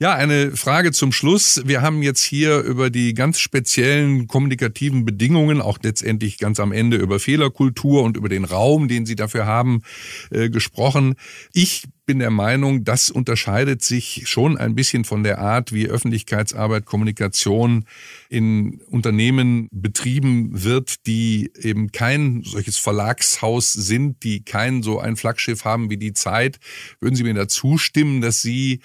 Ja, 0.00 0.12
eine 0.16 0.56
Frage 0.56 0.90
zum 0.90 1.12
Schluss. 1.12 1.62
Wir 1.66 1.80
haben 1.80 2.02
jetzt 2.02 2.20
hier 2.20 2.58
über 2.62 2.90
die 2.90 3.14
ganz 3.14 3.38
speziellen 3.38 4.26
kommunikativen 4.26 5.04
Bedingungen, 5.04 5.60
auch 5.60 5.78
letztendlich 5.84 6.38
ganz 6.38 6.58
am 6.58 6.72
Ende 6.72 6.96
über 6.96 7.20
Fehlerkultur 7.20 8.02
und 8.02 8.16
über 8.16 8.28
den 8.28 8.44
Raum, 8.44 8.88
den 8.88 9.06
Sie 9.06 9.14
dafür 9.14 9.46
haben, 9.46 9.82
äh, 10.32 10.50
gesprochen. 10.50 11.14
Ich 11.52 11.84
bin 12.06 12.18
der 12.18 12.30
Meinung, 12.30 12.84
das 12.84 13.08
unterscheidet 13.08 13.82
sich 13.82 14.24
schon 14.26 14.58
ein 14.58 14.74
bisschen 14.74 15.04
von 15.04 15.22
der 15.22 15.38
Art, 15.38 15.72
wie 15.72 15.86
Öffentlichkeitsarbeit, 15.86 16.84
Kommunikation 16.84 17.86
in 18.28 18.82
Unternehmen 18.90 19.68
betrieben 19.70 20.64
wird, 20.64 21.06
die 21.06 21.50
eben 21.58 21.92
kein 21.92 22.42
solches 22.44 22.76
Verlagshaus 22.76 23.72
sind, 23.72 24.22
die 24.22 24.44
kein 24.44 24.82
so 24.82 24.98
ein 24.98 25.16
Flaggschiff 25.16 25.64
haben 25.64 25.88
wie 25.88 25.96
die 25.96 26.12
Zeit. 26.12 26.58
Würden 27.00 27.14
Sie 27.14 27.22
mir 27.22 27.34
dazu 27.34 27.78
stimmen, 27.78 28.20
dass 28.20 28.42
Sie 28.42 28.80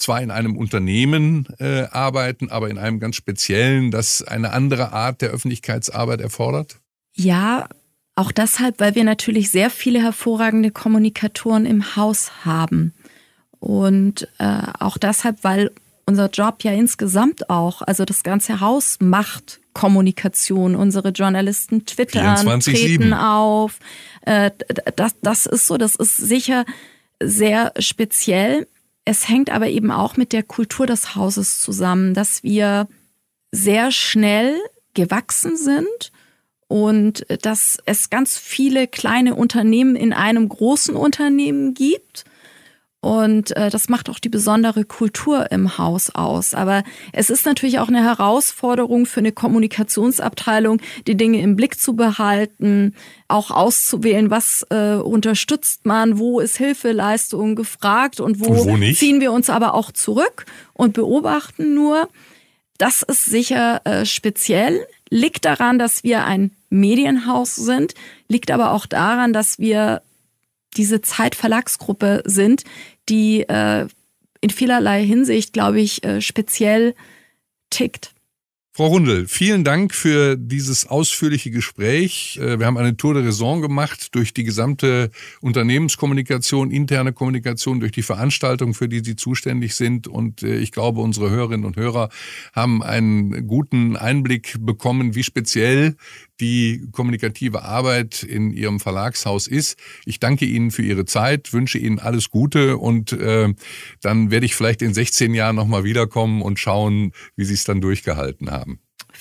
zwar 0.00 0.22
in 0.22 0.30
einem 0.30 0.56
Unternehmen 0.56 1.46
äh, 1.58 1.82
arbeiten, 1.90 2.50
aber 2.50 2.70
in 2.70 2.78
einem 2.78 2.98
ganz 2.98 3.16
speziellen, 3.16 3.90
das 3.90 4.22
eine 4.22 4.52
andere 4.52 4.92
Art 4.92 5.22
der 5.22 5.30
Öffentlichkeitsarbeit 5.30 6.20
erfordert? 6.20 6.80
Ja, 7.14 7.68
auch 8.16 8.32
deshalb, 8.32 8.80
weil 8.80 8.94
wir 8.94 9.04
natürlich 9.04 9.50
sehr 9.50 9.70
viele 9.70 10.02
hervorragende 10.02 10.70
Kommunikatoren 10.70 11.66
im 11.66 11.96
Haus 11.96 12.44
haben. 12.44 12.94
Und 13.60 14.26
äh, 14.38 14.62
auch 14.78 14.98
deshalb, 14.98 15.44
weil 15.44 15.70
unser 16.06 16.28
Job 16.28 16.64
ja 16.64 16.72
insgesamt 16.72 17.50
auch, 17.50 17.82
also 17.82 18.04
das 18.04 18.22
ganze 18.22 18.60
Haus 18.60 18.98
macht 19.00 19.60
Kommunikation. 19.74 20.74
Unsere 20.74 21.10
Journalisten 21.10 21.86
twittern, 21.86 22.60
treten 22.60 23.12
auf. 23.12 23.78
Äh, 24.22 24.50
das, 24.96 25.14
das 25.22 25.46
ist 25.46 25.66
so, 25.66 25.76
das 25.76 25.94
ist 25.94 26.16
sicher 26.16 26.64
sehr 27.22 27.72
speziell. 27.78 28.66
Es 29.04 29.28
hängt 29.28 29.50
aber 29.50 29.68
eben 29.68 29.90
auch 29.90 30.16
mit 30.16 30.32
der 30.32 30.42
Kultur 30.42 30.86
des 30.86 31.14
Hauses 31.14 31.60
zusammen, 31.60 32.14
dass 32.14 32.42
wir 32.42 32.88
sehr 33.52 33.90
schnell 33.90 34.56
gewachsen 34.94 35.56
sind 35.56 36.12
und 36.68 37.26
dass 37.42 37.78
es 37.84 38.10
ganz 38.10 38.38
viele 38.38 38.86
kleine 38.86 39.34
Unternehmen 39.34 39.96
in 39.96 40.12
einem 40.12 40.48
großen 40.48 40.94
Unternehmen 40.94 41.74
gibt 41.74 42.24
und 43.00 43.56
äh, 43.56 43.70
das 43.70 43.88
macht 43.88 44.10
auch 44.10 44.18
die 44.18 44.28
besondere 44.28 44.84
Kultur 44.84 45.50
im 45.50 45.78
Haus 45.78 46.10
aus. 46.10 46.52
Aber 46.52 46.84
es 47.12 47.30
ist 47.30 47.46
natürlich 47.46 47.78
auch 47.78 47.88
eine 47.88 48.04
Herausforderung 48.04 49.06
für 49.06 49.20
eine 49.20 49.32
Kommunikationsabteilung, 49.32 50.82
die 51.06 51.16
Dinge 51.16 51.40
im 51.40 51.56
Blick 51.56 51.80
zu 51.80 51.96
behalten, 51.96 52.94
auch 53.26 53.50
auszuwählen, 53.50 54.30
was 54.30 54.66
äh, 54.68 54.96
unterstützt 54.96 55.86
man, 55.86 56.18
wo 56.18 56.40
ist 56.40 56.58
Hilfeleistung 56.58 57.56
gefragt 57.56 58.20
und 58.20 58.38
wo, 58.38 58.50
und 58.50 58.80
wo 58.82 58.92
ziehen 58.92 59.22
wir 59.22 59.32
uns 59.32 59.48
aber 59.48 59.72
auch 59.72 59.92
zurück 59.92 60.44
und 60.74 60.92
beobachten 60.92 61.74
nur. 61.74 62.08
Das 62.76 63.02
ist 63.02 63.24
sicher 63.24 63.80
äh, 63.84 64.04
speziell, 64.04 64.86
liegt 65.08 65.46
daran, 65.46 65.78
dass 65.78 66.04
wir 66.04 66.24
ein 66.24 66.52
Medienhaus 66.68 67.56
sind, 67.56 67.94
liegt 68.28 68.50
aber 68.50 68.72
auch 68.72 68.86
daran, 68.86 69.32
dass 69.32 69.58
wir 69.58 70.02
diese 70.76 71.00
Zeitverlagsgruppe 71.00 72.22
sind, 72.24 72.64
die 73.08 73.42
äh, 73.42 73.86
in 74.40 74.50
vielerlei 74.50 75.04
Hinsicht, 75.04 75.52
glaube 75.52 75.80
ich, 75.80 76.04
äh, 76.04 76.20
speziell 76.20 76.94
tickt. 77.70 78.12
Frau 78.80 78.86
Rundel, 78.86 79.28
vielen 79.28 79.62
Dank 79.62 79.94
für 79.94 80.38
dieses 80.38 80.86
ausführliche 80.86 81.50
Gespräch. 81.50 82.38
Äh, 82.40 82.60
wir 82.60 82.64
haben 82.64 82.78
eine 82.78 82.96
Tour 82.96 83.12
de 83.12 83.26
Raison 83.26 83.60
gemacht 83.60 84.14
durch 84.14 84.32
die 84.32 84.42
gesamte 84.42 85.10
Unternehmenskommunikation, 85.42 86.70
interne 86.70 87.12
Kommunikation, 87.12 87.80
durch 87.80 87.92
die 87.92 88.00
Veranstaltung, 88.00 88.72
für 88.72 88.88
die 88.88 89.00
Sie 89.04 89.16
zuständig 89.16 89.74
sind. 89.74 90.08
Und 90.08 90.42
äh, 90.42 90.56
ich 90.56 90.72
glaube, 90.72 91.02
unsere 91.02 91.28
Hörerinnen 91.28 91.66
und 91.66 91.76
Hörer 91.76 92.08
haben 92.54 92.82
einen 92.82 93.46
guten 93.46 93.98
Einblick 93.98 94.56
bekommen, 94.58 95.14
wie 95.14 95.24
speziell 95.24 95.96
die 96.40 96.88
kommunikative 96.90 97.62
Arbeit 97.62 98.22
in 98.22 98.50
Ihrem 98.50 98.80
Verlagshaus 98.80 99.46
ist. 99.46 99.78
Ich 100.06 100.20
danke 100.20 100.46
Ihnen 100.46 100.70
für 100.70 100.82
Ihre 100.82 101.04
Zeit, 101.04 101.52
wünsche 101.52 101.78
Ihnen 101.78 101.98
alles 101.98 102.30
Gute 102.30 102.78
und 102.78 103.12
äh, 103.12 103.52
dann 104.00 104.30
werde 104.30 104.46
ich 104.46 104.54
vielleicht 104.54 104.82
in 104.82 104.94
16 104.94 105.34
Jahren 105.34 105.56
nochmal 105.56 105.84
wiederkommen 105.84 106.42
und 106.42 106.58
schauen, 106.58 107.12
wie 107.36 107.44
Sie 107.44 107.54
es 107.54 107.64
dann 107.64 107.80
durchgehalten 107.80 108.50
haben. 108.50 108.69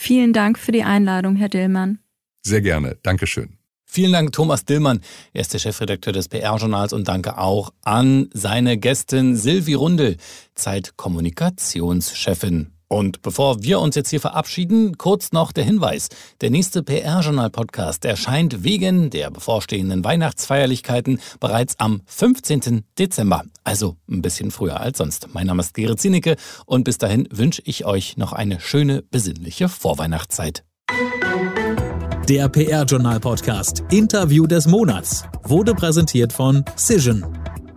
Vielen 0.01 0.31
Dank 0.31 0.57
für 0.57 0.71
die 0.71 0.83
Einladung, 0.83 1.35
Herr 1.35 1.49
Dillmann. 1.49 1.99
Sehr 2.41 2.61
gerne. 2.61 2.97
Dankeschön. 3.03 3.57
Vielen 3.83 4.13
Dank, 4.13 4.31
Thomas 4.31 4.63
Dillmann. 4.63 5.01
Er 5.33 5.41
ist 5.41 5.53
der 5.53 5.59
Chefredakteur 5.59 6.13
des 6.13 6.29
PR-Journals 6.29 6.93
und 6.93 7.09
danke 7.09 7.37
auch 7.37 7.73
an 7.83 8.29
seine 8.33 8.77
Gästin 8.77 9.35
Silvi 9.35 9.73
Rundel, 9.73 10.15
Zeitkommunikationschefin. 10.55 12.71
Und 12.89 13.21
bevor 13.21 13.61
wir 13.61 13.79
uns 13.79 13.95
jetzt 13.95 14.09
hier 14.09 14.19
verabschieden, 14.19 14.97
kurz 14.97 15.31
noch 15.31 15.51
der 15.51 15.63
Hinweis. 15.63 16.09
Der 16.41 16.49
nächste 16.49 16.81
PR-Journal-Podcast 16.81 18.03
erscheint 18.03 18.63
wegen 18.63 19.11
der 19.11 19.29
bevorstehenden 19.29 20.03
Weihnachtsfeierlichkeiten 20.03 21.21
bereits 21.39 21.79
am 21.79 22.01
15. 22.07 22.83
Dezember. 22.97 23.43
Also 23.63 23.95
ein 24.09 24.23
bisschen 24.23 24.49
früher 24.49 24.81
als 24.81 24.97
sonst. 24.97 25.27
Mein 25.33 25.45
Name 25.45 25.61
ist 25.61 25.75
Gerrit 25.75 25.99
Zienicke 25.99 26.35
und 26.65 26.83
bis 26.83 26.97
dahin 26.97 27.27
wünsche 27.31 27.61
ich 27.63 27.85
euch 27.85 28.17
noch 28.17 28.33
eine 28.33 28.59
schöne, 28.59 29.03
besinnliche 29.03 29.69
Vorweihnachtszeit. 29.69 30.63
Der 32.27 32.49
PR-Journal-Podcast 32.49 33.83
Interview 33.91 34.47
des 34.47 34.65
Monats 34.65 35.23
wurde 35.43 35.75
präsentiert 35.75 36.33
von 36.33 36.65
Cision 36.75 37.23